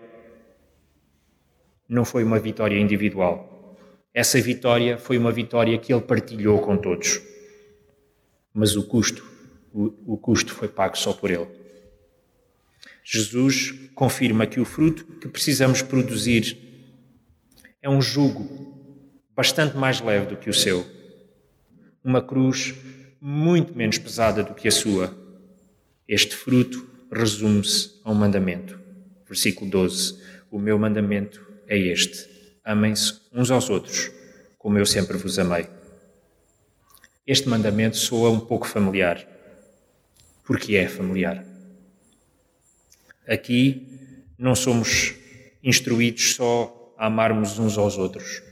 não 1.87 2.05
foi 2.05 2.23
uma 2.23 2.39
vitória 2.39 2.79
individual. 2.79 3.77
Essa 4.13 4.39
vitória 4.39 4.97
foi 4.97 5.17
uma 5.17 5.33
vitória 5.33 5.77
que 5.77 5.91
ele 5.91 6.01
partilhou 6.01 6.61
com 6.61 6.77
todos. 6.77 7.21
Mas 8.53 8.77
o 8.77 8.87
custo, 8.87 9.21
o, 9.73 10.13
o 10.13 10.17
custo 10.17 10.53
foi 10.53 10.69
pago 10.69 10.97
só 10.97 11.11
por 11.11 11.29
ele. 11.29 11.47
Jesus 13.03 13.71
confirma 13.93 14.47
que 14.47 14.61
o 14.61 14.65
fruto 14.65 15.03
que 15.19 15.27
precisamos 15.27 15.81
produzir 15.81 16.70
é 17.81 17.89
um 17.89 18.01
jugo 18.01 18.47
bastante 19.35 19.75
mais 19.75 20.00
leve 20.00 20.27
do 20.27 20.38
que 20.38 20.50
o 20.50 20.53
seu. 20.53 20.85
Uma 22.03 22.21
cruz 22.21 22.75
muito 23.19 23.75
menos 23.75 23.97
pesada 23.97 24.43
do 24.43 24.53
que 24.53 24.67
a 24.67 24.71
sua. 24.71 25.15
Este 26.07 26.35
fruto 26.35 26.88
resume-se 27.11 28.00
a 28.03 28.11
um 28.11 28.15
mandamento. 28.15 28.79
Versículo 29.27 29.69
12: 29.69 30.19
O 30.51 30.59
meu 30.59 30.77
mandamento 30.77 31.45
é 31.67 31.77
este: 31.77 32.27
amem-se 32.63 33.19
uns 33.33 33.50
aos 33.50 33.69
outros, 33.69 34.11
como 34.57 34.77
eu 34.77 34.85
sempre 34.85 35.17
vos 35.17 35.39
amei. 35.39 35.67
Este 37.25 37.50
mandamento 37.50 37.97
soa 37.97 38.29
um 38.29 38.39
pouco 38.39 38.67
familiar. 38.67 39.27
Porque 40.43 40.75
é 40.75 40.88
familiar. 40.88 41.45
Aqui 43.27 43.88
não 44.38 44.55
somos 44.55 45.13
instruídos 45.63 46.35
só 46.35 46.80
a 47.01 47.08
amarmos 47.08 47.58
uns 47.58 47.79
aos 47.79 47.98
outros. 47.98 48.43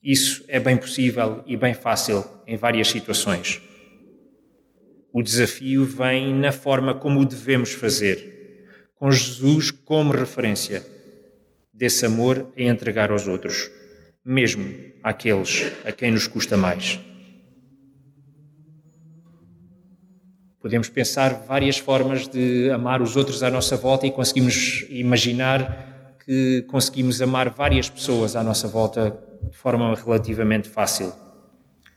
Isso 0.00 0.44
é 0.46 0.60
bem 0.60 0.76
possível 0.76 1.42
e 1.44 1.56
bem 1.56 1.74
fácil 1.74 2.24
em 2.46 2.56
várias 2.56 2.86
situações. 2.86 3.60
O 5.12 5.20
desafio 5.20 5.84
vem 5.84 6.32
na 6.32 6.52
forma 6.52 6.94
como 6.94 7.18
o 7.18 7.24
devemos 7.24 7.72
fazer, 7.72 8.86
com 8.94 9.10
Jesus 9.10 9.72
como 9.72 10.12
referência 10.12 10.86
desse 11.74 12.06
amor 12.06 12.52
a 12.56 12.62
entregar 12.62 13.10
aos 13.10 13.26
outros, 13.26 13.68
mesmo 14.24 14.72
àqueles 15.02 15.72
a 15.84 15.90
quem 15.90 16.12
nos 16.12 16.28
custa 16.28 16.56
mais. 16.56 17.00
Podemos 20.60 20.88
pensar 20.88 21.42
várias 21.44 21.76
formas 21.76 22.28
de 22.28 22.70
amar 22.70 23.02
os 23.02 23.16
outros 23.16 23.42
à 23.42 23.50
nossa 23.50 23.76
volta 23.76 24.06
e 24.06 24.12
conseguimos 24.12 24.86
imaginar 24.90 25.89
que 26.30 26.62
conseguimos 26.68 27.20
amar 27.20 27.50
várias 27.50 27.90
pessoas 27.90 28.36
à 28.36 28.44
nossa 28.44 28.68
volta 28.68 29.18
de 29.50 29.56
forma 29.56 29.92
relativamente 29.96 30.68
fácil. 30.68 31.12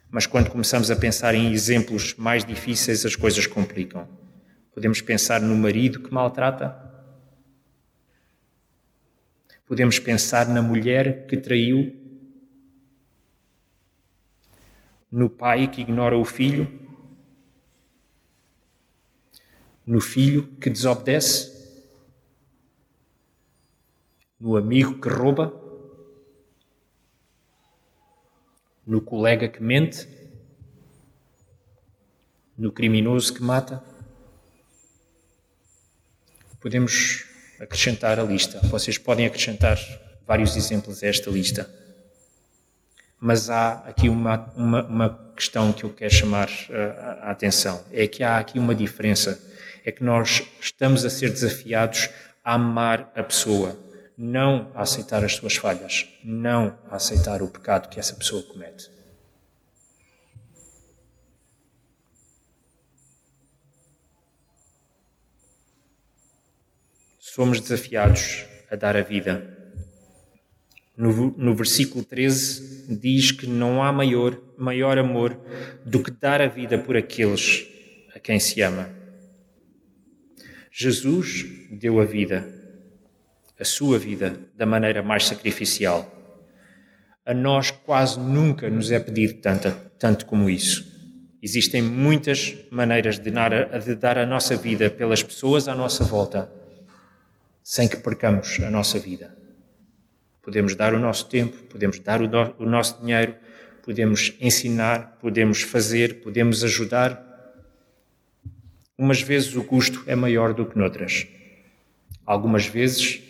Mas 0.10 0.26
quando 0.26 0.50
começamos 0.50 0.90
a 0.90 0.96
pensar 0.96 1.36
em 1.36 1.52
exemplos 1.52 2.16
mais 2.16 2.44
difíceis, 2.44 3.06
as 3.06 3.16
coisas 3.16 3.46
complicam. 3.46 4.10
Podemos 4.74 5.02
pensar 5.02 5.40
no 5.40 5.56
marido 5.56 6.00
que 6.00 6.12
maltrata. 6.12 6.76
Podemos 9.68 10.00
pensar 10.00 10.48
na 10.48 10.64
mulher 10.64 11.28
que 11.28 11.38
traiu. 11.38 11.96
No 15.12 15.30
pai 15.30 15.68
que 15.68 15.82
ignora 15.82 16.18
o 16.18 16.26
filho. 16.26 16.68
No 19.86 20.02
filho 20.02 20.48
que 20.60 20.72
desobedece 20.72 21.53
no 24.44 24.58
amigo 24.58 25.00
que 25.00 25.08
rouba, 25.08 25.54
no 28.86 29.00
colega 29.00 29.48
que 29.48 29.64
mente, 29.64 30.06
no 32.58 32.70
criminoso 32.70 33.34
que 33.34 33.42
mata. 33.42 33.82
Podemos 36.60 37.24
acrescentar 37.58 38.20
a 38.20 38.24
lista. 38.24 38.60
Vocês 38.68 38.98
podem 38.98 39.26
acrescentar 39.26 39.80
vários 40.28 40.58
exemplos 40.58 41.02
a 41.02 41.08
esta 41.08 41.32
lista. 41.32 41.74
Mas 43.18 43.50
há 43.50 43.76
aqui 43.86 44.10
uma, 44.10 44.52
uma, 44.58 44.84
uma 44.84 45.34
questão 45.38 45.72
que 45.72 45.86
eu 45.86 45.94
quero 45.94 46.14
chamar 46.14 46.50
uh, 46.50 47.22
a 47.22 47.32
atenção: 47.32 47.82
é 47.94 48.06
que 48.10 48.22
há 48.22 48.40
aqui 48.40 48.60
uma 48.60 48.76
diferença. 48.76 49.42
É 49.86 49.92
que 49.92 50.04
nós 50.04 50.44
estamos 50.60 51.06
a 51.06 51.10
ser 51.10 51.30
desafiados 51.30 52.10
a 52.44 52.56
amar 52.56 53.10
a 53.16 53.24
pessoa, 53.24 53.78
não 54.18 54.72
a 54.74 54.82
aceitar 54.82 55.24
as 55.24 55.34
suas 55.34 55.56
falhas, 55.56 56.08
não 56.24 56.78
a 56.90 56.96
aceitar 56.96 57.42
o 57.42 57.50
pecado 57.50 57.90
que 57.90 58.00
essa 58.00 58.16
pessoa 58.16 58.44
comete. 58.44 58.92
Somos 67.20 67.60
desafiados 67.60 68.46
a 68.70 68.76
dar 68.76 68.96
a 68.96 69.02
vida 69.02 69.54
no, 70.96 71.32
no 71.36 71.56
versículo 71.56 72.04
13 72.04 72.96
diz 72.96 73.32
que 73.32 73.48
não 73.48 73.82
há 73.82 73.92
maior, 73.92 74.40
maior 74.58 74.98
amor 74.98 75.40
do 75.84 76.04
que 76.04 76.12
dar 76.12 76.40
a 76.40 76.48
vida 76.48 76.78
por 76.78 76.96
aqueles 76.96 77.68
a 78.14 78.20
quem 78.20 78.40
se 78.40 78.62
ama. 78.62 78.90
Jesus 80.72 81.46
deu 81.72 82.00
a 82.00 82.06
vida, 82.06 82.53
a 83.60 83.66
sua 83.66 84.00
vida, 84.00 84.40
da 84.56 84.66
maneira 84.66 85.02
mais 85.02 85.26
sacrificial. 85.26 86.10
A 87.26 87.34
nós 87.34 87.72
quase 87.72 88.20
nunca 88.20 88.70
nos 88.70 88.92
é 88.92 89.00
pedido 89.00 89.36
tanto, 89.36 89.72
tanto 89.98 90.26
como 90.26 90.50
isso. 90.50 90.92
Existem 91.42 91.82
muitas 91.82 92.56
maneiras 92.70 93.20
de 93.20 93.32
dar, 93.32 93.80
de 93.80 93.96
dar 93.96 94.18
a 94.18 94.26
nossa 94.26 94.56
vida 94.56 94.90
pelas 94.90 95.24
pessoas 95.24 95.68
à 95.68 95.76
nossa 95.76 96.04
volta, 96.04 96.52
sem 97.64 97.88
que 97.88 97.98
percamos 97.98 98.60
a 98.60 98.70
nossa 98.70 99.00
vida. 99.00 99.36
Podemos 100.42 100.76
dar 100.76 100.94
o 100.94 101.00
nosso 101.00 101.30
tempo, 101.30 101.56
podemos 101.64 102.00
dar 102.00 102.22
o, 102.22 102.28
o 102.60 102.66
nosso 102.66 103.00
dinheiro, 103.00 103.36
podemos 103.82 104.34
ensinar, 104.42 105.18
podemos 105.22 105.62
fazer, 105.62 106.22
podemos 106.22 106.64
ajudar. 106.64 107.22
Umas 108.98 109.22
vezes 109.22 109.56
o 109.56 109.64
custo 109.64 110.04
é 110.06 110.16
maior 110.16 110.54
do 110.54 110.66
que 110.66 110.78
noutras. 110.78 111.26
Algumas 112.26 112.66
vezes 112.66 113.23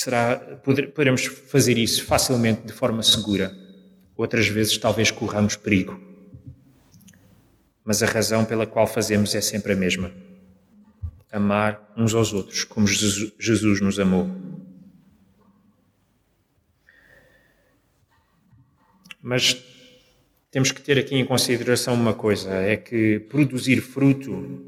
será, 0.00 0.36
poderemos 0.64 1.26
fazer 1.26 1.76
isso 1.76 2.04
facilmente 2.06 2.62
de 2.62 2.72
forma 2.72 3.02
segura. 3.02 3.54
Outras 4.16 4.48
vezes 4.48 4.78
talvez 4.78 5.10
corramos 5.10 5.56
perigo. 5.56 6.00
Mas 7.84 8.02
a 8.02 8.06
razão 8.06 8.44
pela 8.46 8.66
qual 8.66 8.86
fazemos 8.86 9.34
é 9.34 9.42
sempre 9.42 9.74
a 9.74 9.76
mesma: 9.76 10.10
amar 11.30 11.92
uns 11.96 12.14
aos 12.14 12.32
outros 12.32 12.64
como 12.64 12.86
Jesus 12.86 13.80
nos 13.80 13.98
amou. 13.98 14.30
Mas 19.22 19.62
temos 20.50 20.72
que 20.72 20.80
ter 20.80 20.98
aqui 20.98 21.14
em 21.14 21.26
consideração 21.26 21.92
uma 21.92 22.14
coisa: 22.14 22.50
é 22.54 22.76
que 22.76 23.20
produzir 23.28 23.82
fruto, 23.82 24.64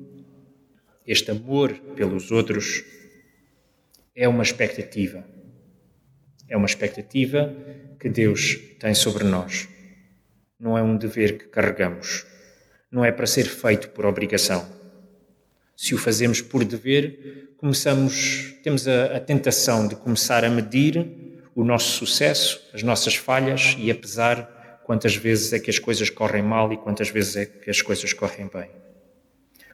este 1.06 1.30
amor 1.30 1.72
pelos 1.96 2.30
outros, 2.30 2.84
é 4.14 4.28
uma 4.28 4.42
expectativa. 4.42 5.24
É 6.48 6.56
uma 6.56 6.66
expectativa 6.66 7.54
que 7.98 8.08
Deus 8.08 8.58
tem 8.78 8.94
sobre 8.94 9.24
nós. 9.24 9.68
Não 10.58 10.76
é 10.76 10.82
um 10.82 10.96
dever 10.96 11.38
que 11.38 11.46
carregamos. 11.46 12.26
Não 12.90 13.04
é 13.04 13.10
para 13.10 13.26
ser 13.26 13.44
feito 13.44 13.88
por 13.90 14.04
obrigação. 14.04 14.66
Se 15.76 15.94
o 15.94 15.98
fazemos 15.98 16.40
por 16.40 16.64
dever, 16.64 17.54
começamos, 17.56 18.54
temos 18.62 18.86
a, 18.86 19.16
a 19.16 19.20
tentação 19.20 19.88
de 19.88 19.96
começar 19.96 20.44
a 20.44 20.50
medir 20.50 21.42
o 21.54 21.64
nosso 21.64 21.92
sucesso, 21.92 22.60
as 22.72 22.82
nossas 22.82 23.14
falhas 23.14 23.74
e 23.78 23.90
a 23.90 23.94
pesar 23.94 24.80
quantas 24.84 25.16
vezes 25.16 25.52
é 25.52 25.58
que 25.58 25.70
as 25.70 25.78
coisas 25.78 26.10
correm 26.10 26.42
mal 26.42 26.72
e 26.72 26.76
quantas 26.76 27.08
vezes 27.08 27.36
é 27.36 27.46
que 27.46 27.70
as 27.70 27.80
coisas 27.80 28.12
correm 28.12 28.48
bem. 28.52 28.70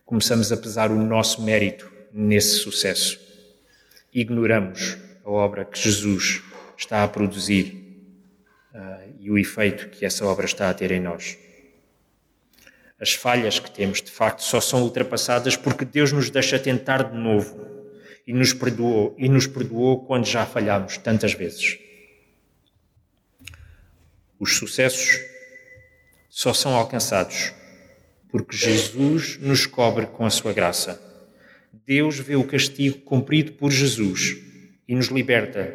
Começamos 0.04 0.52
a 0.52 0.56
pesar 0.56 0.90
o 0.90 0.96
nosso 0.96 1.42
mérito 1.42 1.90
nesse 2.12 2.56
sucesso. 2.56 3.27
Ignoramos 4.12 4.96
a 5.24 5.30
obra 5.30 5.64
que 5.64 5.78
Jesus 5.78 6.42
está 6.76 7.02
a 7.02 7.08
produzir 7.08 7.74
uh, 8.74 9.14
e 9.20 9.30
o 9.30 9.36
efeito 9.38 9.88
que 9.88 10.04
essa 10.04 10.24
obra 10.24 10.46
está 10.46 10.70
a 10.70 10.74
ter 10.74 10.90
em 10.90 11.00
nós. 11.00 11.36
As 13.00 13.12
falhas 13.12 13.58
que 13.58 13.70
temos, 13.70 14.02
de 14.02 14.10
facto, 14.10 14.42
só 14.42 14.60
são 14.60 14.82
ultrapassadas 14.82 15.56
porque 15.56 15.84
Deus 15.84 16.10
nos 16.10 16.30
deixa 16.30 16.58
tentar 16.58 17.04
de 17.04 17.16
novo 17.16 17.66
e 18.26 18.32
nos 18.32 18.52
perdoou, 18.52 19.14
e 19.18 19.28
nos 19.28 19.46
perdoou 19.46 20.04
quando 20.04 20.26
já 20.26 20.44
falhámos 20.44 20.98
tantas 20.98 21.32
vezes. 21.32 21.78
Os 24.38 24.56
sucessos 24.56 25.20
só 26.28 26.52
são 26.52 26.74
alcançados 26.74 27.52
porque 28.30 28.56
Jesus 28.56 29.38
nos 29.38 29.66
cobre 29.66 30.06
com 30.06 30.26
a 30.26 30.30
sua 30.30 30.52
graça. 30.52 31.07
Deus 31.88 32.18
vê 32.18 32.36
o 32.36 32.44
castigo 32.44 32.98
cumprido 32.98 33.52
por 33.52 33.72
Jesus 33.72 34.36
e 34.86 34.94
nos 34.94 35.06
liberta 35.06 35.72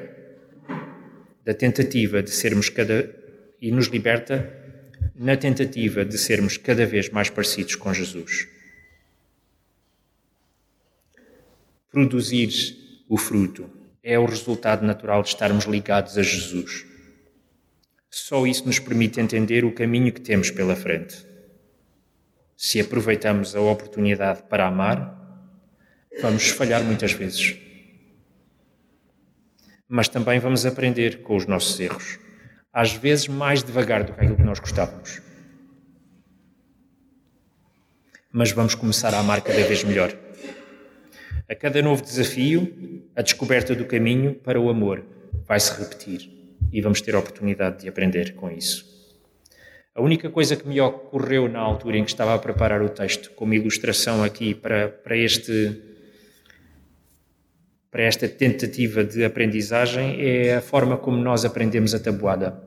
da 1.43 1.55
tentativa 1.55 2.21
de 2.21 2.29
sermos 2.29 2.69
cada 2.69 3.11
e 3.59 3.71
nos 3.71 3.87
liberta 3.87 4.47
na 5.15 5.35
tentativa 5.35 6.05
de 6.05 6.15
sermos 6.19 6.55
cada 6.55 6.85
vez 6.85 7.09
mais 7.09 7.31
parecidos 7.31 7.73
com 7.73 7.91
Jesus. 7.91 8.47
Produzir 11.89 12.51
o 13.09 13.17
fruto 13.17 13.67
é 14.03 14.19
o 14.19 14.25
resultado 14.25 14.85
natural 14.85 15.23
de 15.23 15.29
estarmos 15.29 15.65
ligados 15.65 16.15
a 16.15 16.21
Jesus. 16.21 16.85
Só 18.11 18.45
isso 18.45 18.67
nos 18.67 18.77
permite 18.77 19.19
entender 19.19 19.65
o 19.65 19.73
caminho 19.73 20.13
que 20.13 20.21
temos 20.21 20.51
pela 20.51 20.75
frente. 20.75 21.25
Se 22.55 22.79
aproveitamos 22.79 23.55
a 23.55 23.61
oportunidade 23.61 24.43
para 24.43 24.67
amar, 24.67 25.22
vamos 26.21 26.49
falhar 26.49 26.83
muitas 26.83 27.11
vezes. 27.11 27.57
Mas 29.87 30.07
também 30.07 30.39
vamos 30.39 30.65
aprender 30.65 31.21
com 31.21 31.35
os 31.35 31.45
nossos 31.45 31.79
erros, 31.79 32.19
às 32.71 32.93
vezes 32.93 33.27
mais 33.27 33.63
devagar 33.63 34.03
do 34.03 34.13
que 34.13 34.19
aquilo 34.19 34.35
que 34.35 34.43
nós 34.43 34.59
gostávamos. 34.59 35.21
Mas 38.31 38.51
vamos 38.51 38.73
começar 38.73 39.13
a 39.13 39.19
amar 39.19 39.41
cada 39.41 39.63
vez 39.63 39.83
melhor. 39.83 40.17
A 41.47 41.53
cada 41.53 41.81
novo 41.81 42.01
desafio, 42.01 43.07
a 43.15 43.21
descoberta 43.21 43.75
do 43.75 43.85
caminho 43.85 44.33
para 44.33 44.59
o 44.59 44.69
amor 44.69 45.05
vai 45.45 45.59
se 45.59 45.77
repetir 45.79 46.31
e 46.71 46.81
vamos 46.81 47.01
ter 47.01 47.13
a 47.13 47.19
oportunidade 47.19 47.81
de 47.81 47.89
aprender 47.89 48.33
com 48.33 48.49
isso. 48.49 48.91
A 49.95 50.01
única 50.01 50.27
coisa 50.31 50.55
que 50.55 50.67
me 50.67 50.81
ocorreu 50.81 51.47
na 51.47 51.59
altura 51.59 51.97
em 51.97 52.03
que 52.03 52.09
estava 52.09 52.33
a 52.33 52.39
preparar 52.39 52.81
o 52.81 52.89
texto, 52.89 53.29
como 53.31 53.53
ilustração 53.53 54.23
aqui 54.23 54.55
para, 54.55 54.89
para, 54.89 55.15
este, 55.15 55.79
para 57.93 58.01
esta 58.01 58.27
tentativa 58.27 59.03
de 59.03 59.23
aprendizagem, 59.23 60.19
é 60.19 60.55
a 60.55 60.61
forma 60.61 60.97
como 60.97 61.15
nós 61.15 61.45
aprendemos 61.45 61.93
a 61.93 61.99
tabuada. 61.99 62.59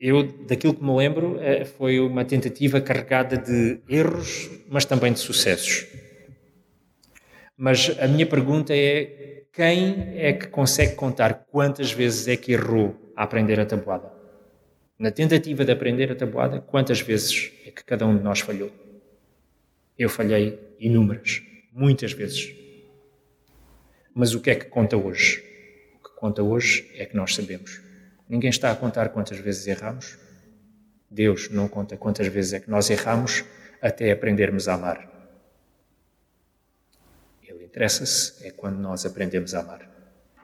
Eu, 0.00 0.24
daquilo 0.24 0.74
que 0.74 0.82
me 0.82 0.96
lembro, 0.96 1.38
eh, 1.40 1.64
foi 1.64 2.00
uma 2.00 2.24
tentativa 2.24 2.80
carregada 2.80 3.36
de 3.36 3.80
erros, 3.88 4.50
mas 4.68 4.84
também 4.84 5.12
de 5.12 5.20
sucessos. 5.20 5.86
Mas 7.56 7.96
a 8.00 8.08
minha 8.08 8.26
pergunta 8.26 8.74
é: 8.74 9.44
quem 9.52 10.16
é 10.16 10.32
que 10.32 10.48
consegue 10.48 10.96
contar 10.96 11.46
quantas 11.48 11.92
vezes 11.92 12.26
é 12.26 12.36
que 12.36 12.54
errou 12.54 13.12
a 13.14 13.22
aprender 13.22 13.60
a 13.60 13.64
tabuada? 13.64 14.10
Na 14.98 15.12
tentativa 15.12 15.64
de 15.64 15.70
aprender 15.70 16.10
a 16.10 16.16
tabuada, 16.16 16.60
quantas 16.60 17.00
vezes 17.00 17.52
é 17.64 17.70
que 17.70 17.84
cada 17.84 18.04
um 18.04 18.16
de 18.16 18.24
nós 18.24 18.40
falhou? 18.40 18.72
Eu 19.96 20.08
falhei 20.08 20.58
inúmeras, 20.80 21.42
muitas 21.78 22.12
vezes. 22.12 22.52
Mas 24.12 24.34
o 24.34 24.40
que 24.40 24.50
é 24.50 24.54
que 24.56 24.64
conta 24.64 24.96
hoje? 24.96 25.44
O 25.94 26.08
que 26.08 26.14
conta 26.16 26.42
hoje 26.42 26.90
é 26.94 27.06
que 27.06 27.16
nós 27.16 27.34
sabemos. 27.34 27.80
Ninguém 28.28 28.50
está 28.50 28.72
a 28.72 28.76
contar 28.76 29.10
quantas 29.10 29.38
vezes 29.38 29.66
erramos. 29.68 30.18
Deus 31.08 31.48
não 31.50 31.68
conta 31.68 31.96
quantas 31.96 32.26
vezes 32.26 32.52
é 32.52 32.60
que 32.60 32.68
nós 32.68 32.90
erramos 32.90 33.44
até 33.80 34.10
aprendermos 34.10 34.66
a 34.66 34.74
amar. 34.74 35.08
Ele 37.46 37.64
interessa-se 37.64 38.44
é 38.44 38.50
quando 38.50 38.78
nós 38.78 39.06
aprendemos 39.06 39.54
a 39.54 39.60
amar. 39.60 39.88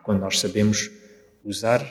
Quando 0.04 0.20
nós 0.20 0.38
sabemos 0.38 0.88
usar 1.42 1.82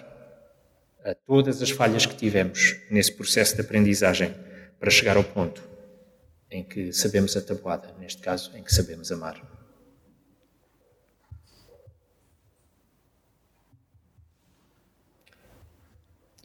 a 1.04 1.14
todas 1.14 1.62
as 1.62 1.70
falhas 1.70 2.06
que 2.06 2.16
tivemos 2.16 2.78
nesse 2.90 3.12
processo 3.12 3.56
de 3.56 3.62
aprendizagem 3.62 4.34
para 4.80 4.90
chegar 4.90 5.18
ao 5.18 5.24
ponto 5.24 5.73
em 6.54 6.64
que 6.64 6.94
sabemos 6.94 7.36
a 7.36 7.42
tabuada, 7.42 7.94
neste 8.00 8.22
caso, 8.22 8.56
em 8.56 8.64
que 8.64 8.74
sabemos 8.74 9.12
amar. 9.12 9.42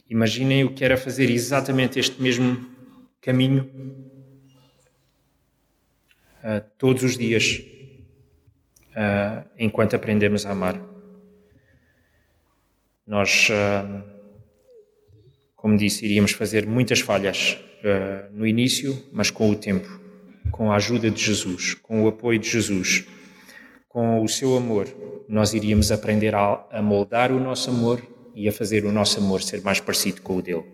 Imaginem 0.09 0.64
o 0.64 0.75
que 0.75 0.85
era 0.85 0.97
fazer 0.97 1.31
exatamente 1.31 2.01
este 2.01 2.21
mesmo 2.21 2.68
caminho 3.21 3.71
uh, 6.42 6.61
todos 6.79 7.03
os 7.03 7.18
dias. 7.18 7.62
uh, 8.99 9.49
enquanto 9.57 9.94
aprendemos 9.94 10.44
a 10.44 10.51
amar. 10.51 10.81
Nós, 13.07 13.49
uh, 13.51 14.17
como 15.68 15.76
disse, 15.76 16.02
iríamos 16.02 16.33
fazer 16.33 16.66
muitas 16.66 17.00
falhas 17.00 17.59
uh, 17.85 18.33
no 18.33 18.46
início, 18.46 19.04
mas 19.12 19.31
com 19.31 19.50
o 19.50 19.54
tempo, 19.54 20.00
com 20.50 20.72
a 20.72 20.76
ajuda 20.76 21.11
de 21.11 21.22
Jesus, 21.22 21.74
com 21.74 22.04
o 22.04 22.09
apoio 22.09 22.38
de 22.38 22.48
Jesus, 22.48 23.07
com 23.87 24.22
o 24.22 24.28
seu 24.28 24.57
amor, 24.57 24.88
nós 25.28 25.52
iríamos 25.52 25.92
aprender 25.92 26.35
a, 26.35 26.66
a 26.70 26.81
moldar 26.81 27.31
o 27.31 27.38
nosso 27.38 27.68
amor 27.68 28.02
e 28.35 28.48
a 28.48 28.52
fazer 28.52 28.87
o 28.87 28.92
nosso 28.92 29.20
amor 29.20 29.42
ser 29.42 29.61
mais 29.61 29.78
parecido 29.78 30.22
com 30.22 30.38
o 30.38 30.42
dele. 30.42 30.64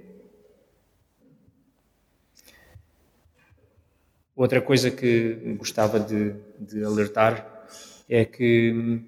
Outra 4.36 4.60
coisa 4.60 4.92
que 4.92 5.56
gostava 5.58 5.98
de, 5.98 6.36
de 6.60 6.84
alertar 6.84 7.66
é 8.08 8.24
que 8.24 9.02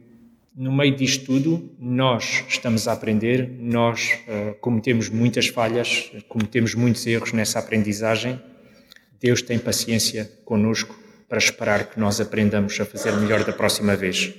no 0.56 0.72
meio 0.72 0.96
disto 0.96 1.26
tudo, 1.26 1.76
nós 1.78 2.42
estamos 2.48 2.88
a 2.88 2.92
aprender, 2.92 3.46
nós 3.58 4.18
uh, 4.26 4.54
cometemos 4.54 5.10
muitas 5.10 5.48
falhas, 5.48 6.10
cometemos 6.28 6.74
muitos 6.74 7.06
erros 7.06 7.34
nessa 7.34 7.58
aprendizagem. 7.58 8.40
Deus 9.20 9.42
tem 9.42 9.58
paciência 9.58 10.24
conosco 10.46 10.98
para 11.28 11.36
esperar 11.36 11.90
que 11.90 12.00
nós 12.00 12.22
aprendamos 12.22 12.80
a 12.80 12.86
fazer 12.86 13.12
melhor 13.12 13.44
da 13.44 13.52
próxima 13.52 13.94
vez. 13.94 14.32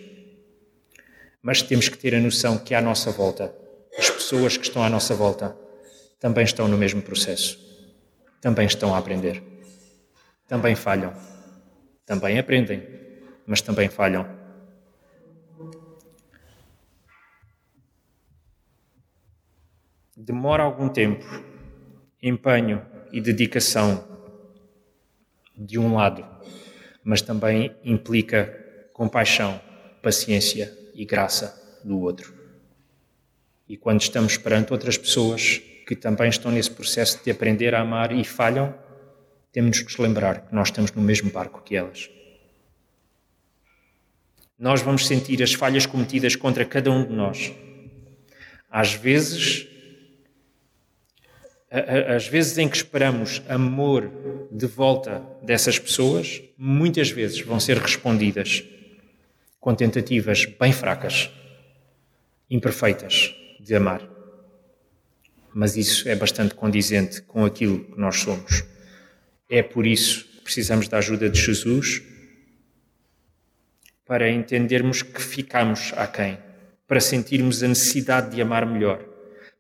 Mas 1.40 1.62
temos 1.62 1.88
que 1.88 1.98
ter 1.98 2.16
a 2.16 2.20
noção 2.20 2.58
que 2.58 2.74
à 2.74 2.82
nossa 2.82 3.12
volta, 3.12 3.54
as 3.96 4.10
pessoas 4.10 4.58
que 4.58 4.66
estão 4.66 4.82
à 4.82 4.90
nossa 4.90 5.14
volta, 5.14 5.56
também 6.20 6.44
estão 6.44 6.68
no 6.68 6.80
mesmo 6.80 7.02
processo, 7.02 7.60
também 8.42 8.66
estão 8.66 8.96
a 8.96 8.98
aprender, 8.98 9.44
também 10.48 10.76
falham, 10.76 11.14
também 12.08 12.40
aprendem, 12.40 12.82
mas 13.46 13.62
também 13.62 13.88
falham 13.88 14.37
demora 20.20 20.64
algum 20.64 20.90
tempo, 20.90 21.24
empenho 22.22 22.84
e 23.12 23.22
dedicação 23.22 24.04
de 25.56 25.78
um 25.78 25.94
lado, 25.94 26.26
mas 27.04 27.22
também 27.22 27.76
implica 27.84 28.90
compaixão, 28.94 29.62
paciência 30.02 30.76
e 30.96 31.06
graça 31.06 31.80
do 31.84 32.00
outro. 32.00 32.34
E 33.70 33.78
quando 33.78 34.02
estamos 34.02 34.38
perante 34.38 34.74
outras 34.74 34.98
pessoas 34.98 35.60
que 35.86 35.96
também 35.96 36.30
estão 36.30 36.52
nesse 36.52 36.72
processo 36.72 37.24
de 37.24 37.30
aprender 37.30 37.76
a 37.76 37.82
amar 37.82 38.12
e 38.12 38.24
falham, 38.24 38.74
temos 39.52 39.80
que 39.80 39.86
nos 39.86 39.98
lembrar 39.98 40.48
que 40.48 40.56
nós 40.56 40.70
estamos 40.70 40.92
no 40.94 41.02
mesmo 41.02 41.30
barco 41.30 41.62
que 41.62 41.76
elas. 41.76 42.10
Nós 44.58 44.82
vamos 44.82 45.06
sentir 45.06 45.44
as 45.44 45.54
falhas 45.54 45.86
cometidas 45.86 46.36
contra 46.36 46.66
cada 46.66 46.90
um 46.90 47.06
de 47.06 47.14
nós. 47.14 47.54
Às 48.70 48.94
vezes, 48.94 49.77
as 51.70 52.28
vezes 52.28 52.58
em 52.58 52.70
que 52.70 52.78
esperamos 52.78 53.42
amor 53.50 54.10
de 54.50 54.66
volta 54.66 55.22
dessas 55.44 55.78
pessoas, 55.78 56.42
muitas 56.58 57.10
vezes 57.10 57.42
vão 57.42 57.60
ser 57.60 57.78
respondidas 57.78 58.64
com 59.60 59.76
tentativas 59.76 60.46
bem 60.46 60.72
fracas, 60.72 61.30
imperfeitas 62.50 63.36
de 63.60 63.76
amar. 63.76 64.02
Mas 65.54 65.76
isso 65.76 66.08
é 66.08 66.16
bastante 66.16 66.56
condizente 66.56 67.22
com 67.24 67.44
aquilo 67.44 67.84
que 67.84 68.00
nós 68.00 68.20
somos. 68.20 68.64
É 69.50 69.62
por 69.62 69.86
isso 69.86 70.24
que 70.24 70.42
precisamos 70.42 70.88
da 70.88 71.00
ajuda 71.00 71.30
de 71.30 71.40
Jesus 71.40 72.02
para 74.06 74.30
entendermos 74.30 75.02
que 75.02 75.22
ficamos 75.22 75.92
aquém, 75.98 76.38
para 76.88 77.02
sentirmos 77.02 77.62
a 77.62 77.68
necessidade 77.68 78.34
de 78.34 78.42
amar 78.42 78.66
melhor 78.66 79.17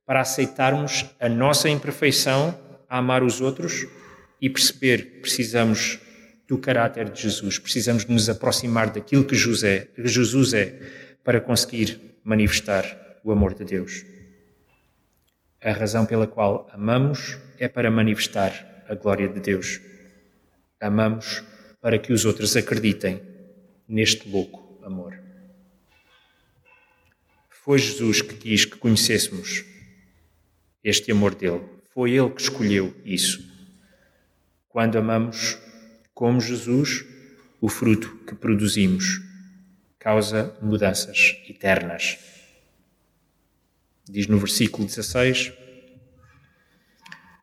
para 0.08 0.22
aceitarmos 0.22 1.06
a 1.20 1.28
nossa 1.28 1.68
imperfeição 1.70 2.58
a 2.90 3.00
amar 3.00 3.22
os 3.22 3.42
outros 3.42 3.86
e 4.42 4.50
perceber 4.50 5.12
que 5.12 5.20
precisamos 5.20 6.00
do 6.48 6.58
caráter 6.58 7.10
de 7.10 7.24
Jesus, 7.24 7.60
precisamos 7.60 8.06
de 8.06 8.14
nos 8.14 8.30
aproximar 8.30 8.90
daquilo 8.90 9.26
que 9.26 9.36
Jesus 9.36 10.54
é 10.54 10.80
para 11.26 11.42
conseguir 11.42 12.00
manifestar 12.24 13.20
o 13.22 13.34
amor 13.34 13.54
de 13.54 13.66
Deus. 13.66 14.06
A 15.62 15.74
razão 15.74 16.06
pela 16.06 16.26
qual 16.26 16.70
amamos 16.72 17.38
é 17.60 17.68
para 17.68 17.92
manifestar 17.92 18.86
a 18.88 18.96
glória 18.96 19.28
de 19.28 19.42
Deus. 19.42 19.82
Amamos 20.80 21.44
para 21.82 22.00
que 22.00 22.14
os 22.14 22.24
outros 22.24 22.56
acreditem 22.56 23.22
neste 23.86 24.30
louco 24.30 24.80
amor. 24.86 25.20
Foi 27.50 27.78
Jesus 27.78 28.22
que 28.22 28.36
quis 28.36 28.64
que 28.64 28.78
conhecêssemos 28.78 29.66
este 30.84 31.12
amor 31.12 31.36
dele. 31.36 31.62
Foi 31.94 32.12
ele 32.12 32.30
que 32.30 32.42
escolheu 32.42 32.96
isso. 33.04 33.44
Quando 34.70 34.98
amamos 34.98 35.58
como 36.14 36.40
Jesus, 36.40 37.06
o 37.60 37.70
fruto 37.70 38.18
que 38.28 38.36
produzimos 38.36 39.22
causa 39.98 40.56
mudanças 40.62 41.36
eternas. 41.50 42.18
Diz 44.10 44.28
no 44.28 44.38
versículo 44.38 44.86
16: 44.86 45.52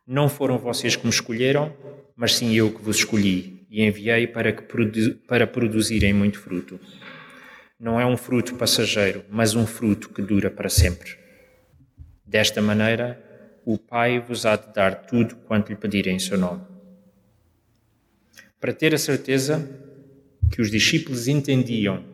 Não 0.07 0.29
foram 0.29 0.59
vocês 0.59 0.97
que 0.97 1.05
me 1.05 1.12
escolheram, 1.12 1.77
mas 2.16 2.35
sim 2.35 2.55
eu 2.55 2.73
que 2.73 2.83
vos 2.83 2.97
escolhi 2.99 3.66
e 3.68 3.83
enviei 3.83 4.27
para, 4.27 4.53
que 4.53 4.62
produ 4.62 5.16
para 5.27 5.47
produzirem 5.47 6.12
muito 6.12 6.38
fruto. 6.38 6.81
Não 7.79 8.01
é 8.01 8.07
um 8.07 8.16
fruto 8.16 8.55
passageiro, 8.55 9.25
mas 9.29 9.55
um 9.55 9.66
fruto 9.66 10.09
que 10.09 10.23
dura 10.23 10.51
para 10.51 10.68
sempre. 10.68 11.24
Desta 12.27 12.63
maneira, 12.63 13.23
o 13.65 13.79
Pai 13.79 14.19
vos 14.19 14.47
há 14.47 14.57
de 14.57 14.73
dar 14.73 15.07
tudo 15.07 15.37
quanto 15.37 15.69
lhe 15.69 15.77
pedirem 15.77 16.17
em 16.17 16.19
seu 16.19 16.39
nome. 16.39 16.63
Para 18.61 18.73
ter 18.73 18.95
a 18.95 18.99
certeza 18.99 19.69
que 20.51 20.63
os 20.63 20.71
discípulos 20.71 21.29
entendiam 21.29 22.05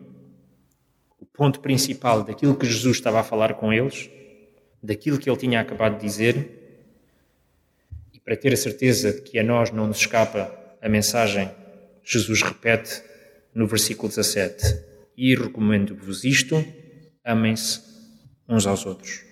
o 1.19 1.25
ponto 1.25 1.59
principal 1.59 2.23
daquilo 2.23 2.55
que 2.55 2.65
Jesus 2.65 2.97
estava 2.97 3.19
a 3.19 3.23
falar 3.23 3.53
com 3.53 3.71
eles, 3.71 4.09
daquilo 4.81 5.17
que 5.17 5.29
ele 5.29 5.39
tinha 5.39 5.61
acabado 5.61 5.95
de 5.95 6.05
dizer, 6.05 6.59
e 8.13 8.19
para 8.19 8.35
ter 8.35 8.53
a 8.53 8.57
certeza 8.57 9.13
de 9.13 9.21
que 9.21 9.39
a 9.39 9.43
nós 9.43 9.71
não 9.71 9.87
nos 9.87 9.97
escapa 9.97 10.53
a 10.81 10.89
mensagem, 10.89 11.49
Jesus 12.03 12.41
repete 12.41 13.01
no 13.53 13.67
versículo 13.67 14.09
17: 14.09 14.83
E 15.15 15.35
recomendo-vos 15.35 16.23
isto, 16.23 16.63
amem-se 17.23 17.81
uns 18.47 18.65
aos 18.65 18.85
outros. 18.85 19.30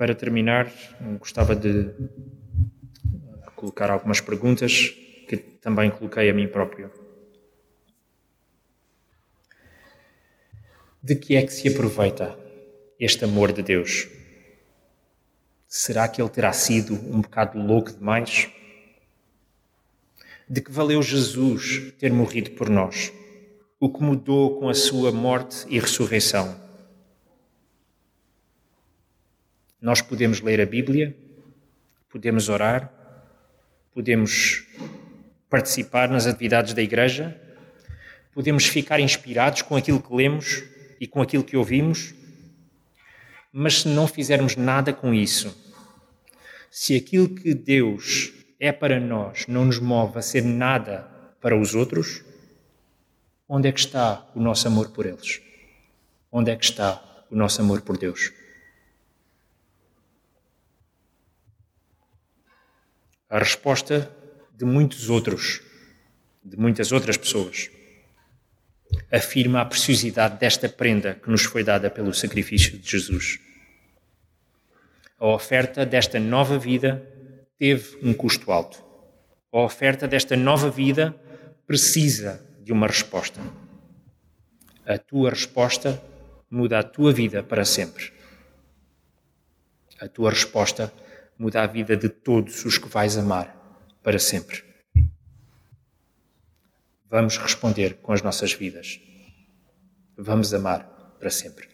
Para 0.00 0.14
terminar, 0.14 0.72
gostava 1.18 1.54
de 1.54 1.90
colocar 3.54 3.90
algumas 3.90 4.18
perguntas 4.18 4.88
que 5.28 5.36
também 5.36 5.90
coloquei 5.90 6.30
a 6.30 6.32
mim 6.32 6.48
próprio. 6.48 6.90
De 11.02 11.14
que 11.16 11.36
é 11.36 11.42
que 11.42 11.52
se 11.52 11.68
aproveita 11.68 12.34
este 12.98 13.26
amor 13.26 13.52
de 13.52 13.62
Deus? 13.62 14.08
Será 15.68 16.08
que 16.08 16.22
ele 16.22 16.30
terá 16.30 16.54
sido 16.54 16.94
um 16.94 17.20
bocado 17.20 17.58
louco 17.58 17.92
demais? 17.92 18.48
De 20.48 20.62
que 20.62 20.72
valeu 20.72 21.02
Jesus 21.02 21.92
ter 21.98 22.10
morrido 22.10 22.52
por 22.52 22.70
nós? 22.70 23.12
O 23.78 23.92
que 23.92 24.02
mudou 24.02 24.58
com 24.58 24.70
a 24.70 24.74
sua 24.74 25.12
morte 25.12 25.66
e 25.68 25.78
ressurreição? 25.78 26.69
Nós 29.80 30.02
podemos 30.02 30.42
ler 30.42 30.60
a 30.60 30.66
Bíblia, 30.66 31.16
podemos 32.10 32.50
orar, 32.50 32.92
podemos 33.94 34.66
participar 35.48 36.10
nas 36.10 36.26
atividades 36.26 36.74
da 36.74 36.82
igreja, 36.82 37.40
podemos 38.34 38.66
ficar 38.66 39.00
inspirados 39.00 39.62
com 39.62 39.76
aquilo 39.76 40.02
que 40.02 40.14
lemos 40.14 40.62
e 41.00 41.06
com 41.06 41.22
aquilo 41.22 41.42
que 41.42 41.56
ouvimos, 41.56 42.14
mas 43.50 43.80
se 43.80 43.88
não 43.88 44.06
fizermos 44.06 44.54
nada 44.54 44.92
com 44.92 45.14
isso, 45.14 45.56
se 46.70 46.94
aquilo 46.94 47.34
que 47.34 47.54
Deus 47.54 48.32
é 48.60 48.70
para 48.70 49.00
nós 49.00 49.46
não 49.48 49.64
nos 49.64 49.78
move 49.78 50.18
a 50.18 50.22
ser 50.22 50.44
nada 50.44 51.08
para 51.40 51.56
os 51.56 51.74
outros, 51.74 52.22
onde 53.48 53.66
é 53.66 53.72
que 53.72 53.80
está 53.80 54.30
o 54.34 54.40
nosso 54.40 54.68
amor 54.68 54.90
por 54.90 55.06
eles? 55.06 55.40
Onde 56.30 56.50
é 56.50 56.56
que 56.56 56.64
está 56.66 57.02
o 57.30 57.34
nosso 57.34 57.62
amor 57.62 57.80
por 57.80 57.96
Deus? 57.96 58.39
A 63.30 63.38
resposta 63.38 64.10
de 64.56 64.64
muitos 64.64 65.08
outros, 65.08 65.62
de 66.44 66.56
muitas 66.56 66.90
outras 66.90 67.16
pessoas. 67.16 67.70
Afirma 69.10 69.60
a 69.60 69.64
preciosidade 69.64 70.38
desta 70.38 70.68
prenda 70.68 71.14
que 71.14 71.30
nos 71.30 71.44
foi 71.44 71.62
dada 71.62 71.88
pelo 71.88 72.12
sacrifício 72.12 72.76
de 72.76 72.90
Jesus. 72.90 73.38
A 75.16 75.26
oferta 75.26 75.86
desta 75.86 76.18
nova 76.18 76.58
vida 76.58 77.06
teve 77.56 77.98
um 78.02 78.12
custo 78.12 78.50
alto. 78.50 78.82
A 79.52 79.60
oferta 79.60 80.08
desta 80.08 80.36
nova 80.36 80.68
vida 80.68 81.14
precisa 81.66 82.44
de 82.62 82.72
uma 82.72 82.88
resposta. 82.88 83.40
A 84.84 84.98
tua 84.98 85.30
resposta 85.30 86.02
muda 86.50 86.80
a 86.80 86.82
tua 86.82 87.12
vida 87.12 87.44
para 87.44 87.64
sempre. 87.64 88.12
A 90.00 90.08
tua 90.08 90.30
resposta 90.30 90.92
muda 91.40 91.62
a 91.62 91.66
vida 91.66 91.96
de 91.96 92.10
todos 92.10 92.66
os 92.66 92.76
que 92.76 92.86
vais 92.86 93.16
amar 93.16 93.56
para 94.02 94.18
sempre. 94.18 94.62
Vamos 97.08 97.38
responder 97.38 97.94
com 98.02 98.12
as 98.12 98.20
nossas 98.20 98.52
vidas. 98.52 99.00
Vamos 100.18 100.52
amar 100.52 100.84
para 101.18 101.30
sempre. 101.30 101.69